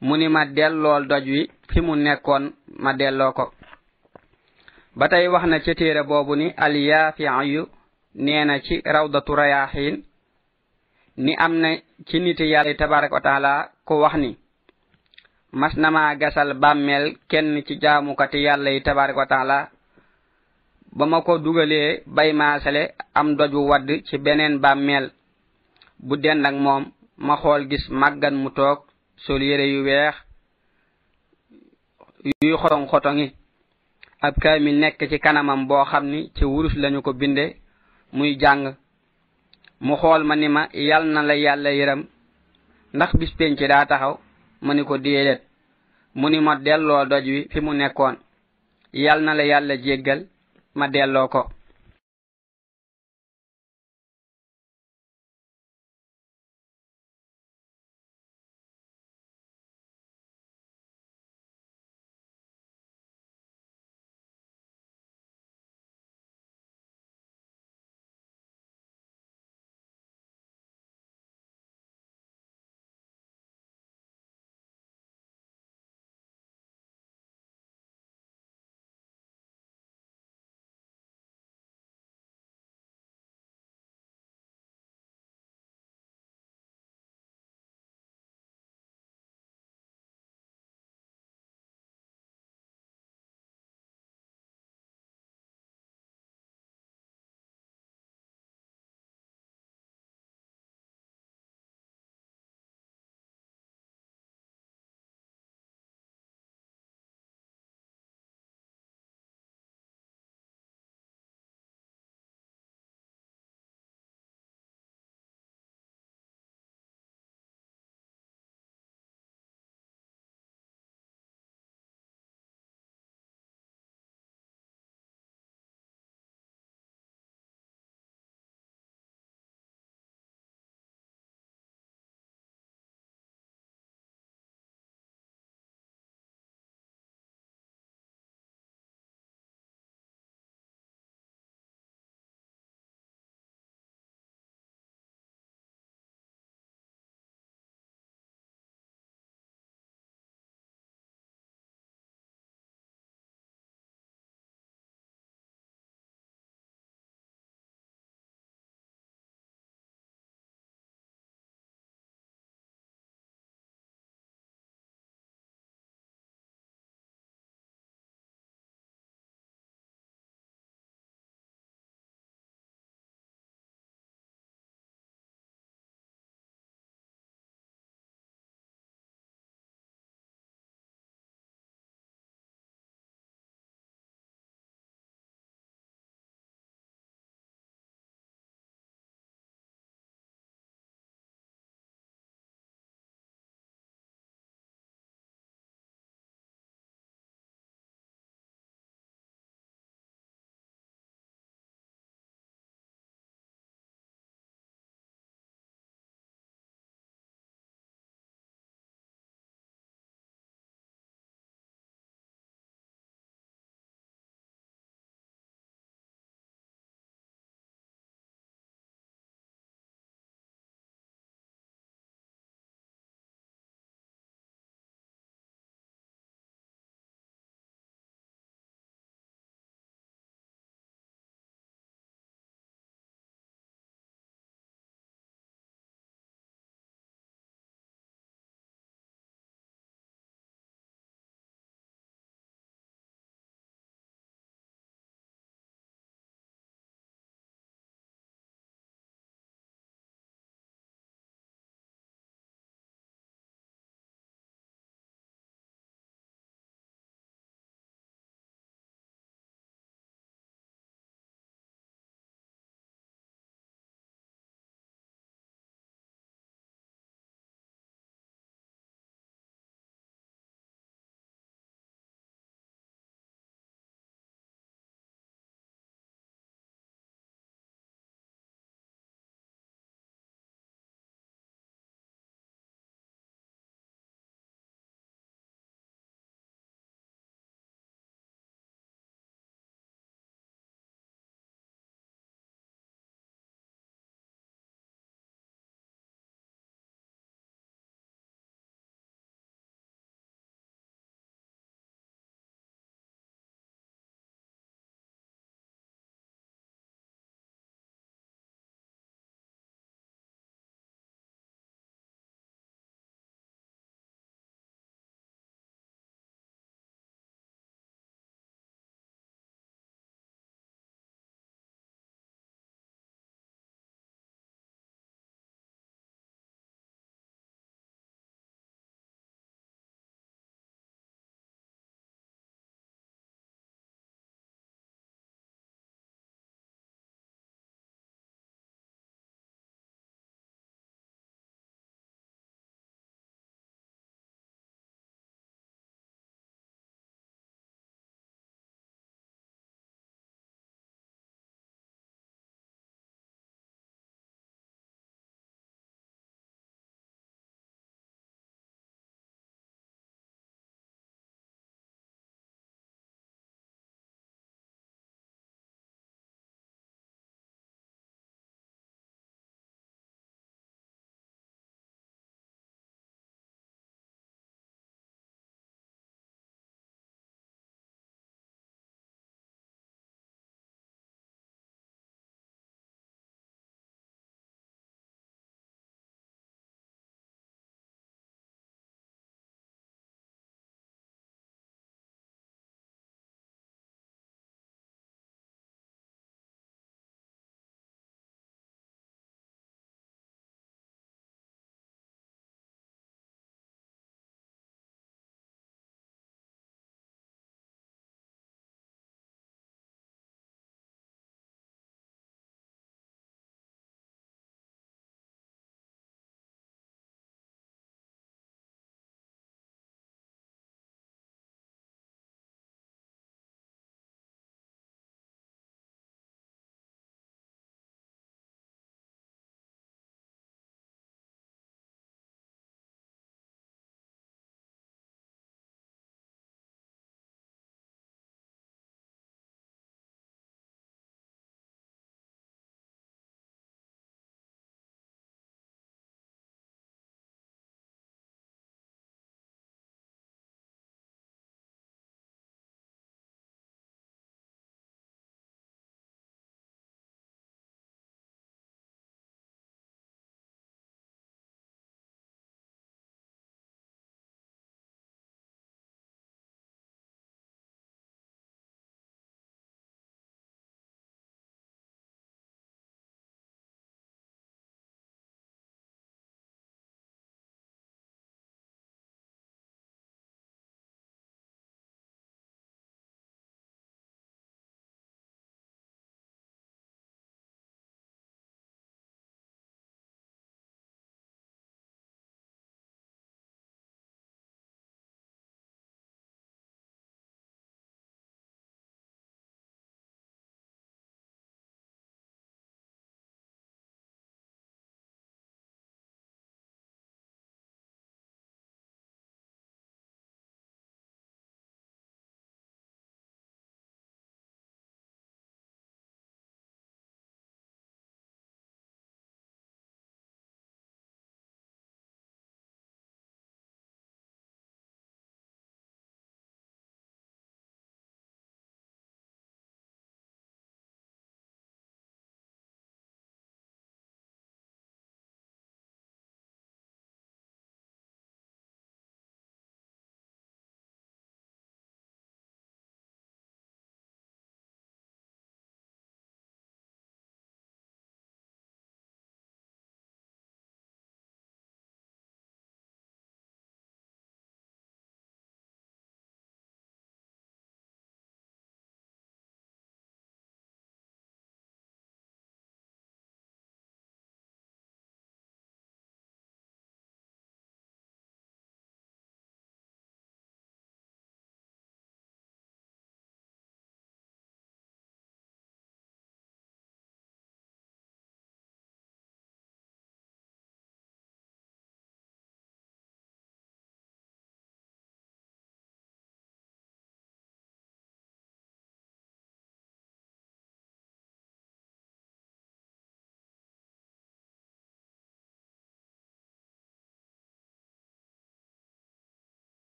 Mu 0.00 0.16
ni 0.16 0.28
ma 0.28 0.44
dellool 0.46 1.06
doj 1.10 1.24
wi 1.34 1.50
fi 1.70 1.80
mu 1.80 1.94
nekkoon 1.96 2.44
ma 2.82 2.92
delloo 2.92 3.32
ko. 3.32 3.44
Ba 4.96 5.08
tey 5.08 5.26
wax 5.28 5.44
na 5.46 5.58
ca 5.64 5.74
téere 5.74 6.02
boobu 6.08 6.34
ni 6.36 6.46
alyaafiyu 6.64 7.62
nee 8.14 8.44
na 8.44 8.60
ci 8.60 8.74
rawdatu 8.84 9.32
rayaaxiin 9.34 9.96
ni 11.16 11.34
am 11.36 11.52
na 11.60 11.76
ci 12.06 12.18
niti 12.20 12.44
yàlla 12.44 12.74
tabaraka 12.74 13.14
wa 13.14 13.20
taala 13.20 13.70
ku 13.84 13.94
wax 14.00 14.14
ni 14.16 14.36
mas 15.52 15.74
na 15.76 15.90
ma 15.90 16.14
gasal 16.16 16.54
bàmmeel 16.54 17.16
kenn 17.28 17.62
ci 17.66 17.78
jaamukati 17.80 18.38
yàlla 18.42 18.70
yi 18.70 18.80
tabaraka 18.82 19.18
wa 19.18 19.68
ba 20.92 21.06
ma 21.06 21.22
ko 21.22 21.38
dugalee 21.38 22.02
bay 22.06 22.32
maasale 22.32 22.94
am 23.14 23.36
doju 23.36 23.58
wadd 23.68 23.88
ci 24.06 24.18
beneen 24.18 24.58
bàmmeel. 24.60 25.10
Bu 25.98 26.16
dend 26.16 26.44
ak 26.46 26.54
moom 26.54 26.84
ma 27.16 27.36
xool 27.36 27.68
gis 27.70 27.88
màggan 27.90 28.34
mu 28.34 28.50
toog 28.50 28.78
sol 29.16 29.40
yére 29.42 29.64
yu 29.72 29.82
weex 29.84 30.14
yuy 32.42 32.56
xotong 32.56 32.86
xotongi 32.90 33.32
ab 34.20 34.34
kaamil 34.42 34.78
nekk 34.80 34.98
ci 35.10 35.18
kanamam 35.18 35.66
boo 35.68 35.84
xam 35.84 36.04
ni 36.06 36.30
ci 36.36 36.44
wurus 36.44 36.74
lañu 36.76 37.02
ko 37.02 37.12
binde 37.12 37.56
muy 38.12 38.36
jàng. 38.40 38.74
mu 39.86 39.94
xool 40.00 40.22
ma 40.28 40.34
ni 40.36 40.48
ma 40.48 40.62
yal 40.88 41.04
na 41.14 41.20
la 41.28 41.34
yàlla 41.44 41.70
yëram 41.78 42.02
ndax 42.94 43.10
bis 43.20 43.32
penc 43.38 43.58
daa 43.70 43.86
taxaw? 43.90 44.14
Ma 44.64 44.74
ni 44.74 44.82
ko 44.84 44.94
déedéet. 44.98 45.42
Mu 46.14 46.26
ni 46.30 46.38
ma 46.40 46.54
delloo 46.56 47.04
doj 47.10 47.24
wi 47.34 47.48
fi 47.52 47.60
mu 47.60 47.72
nekkoon. 47.74 48.16
Yal 49.04 49.20
na 49.24 49.32
la 49.34 49.44
yàlla 49.44 49.74
jéggal 49.84 50.20
ma 50.78 50.86
delloo 50.88 51.28
ko. 51.28 51.42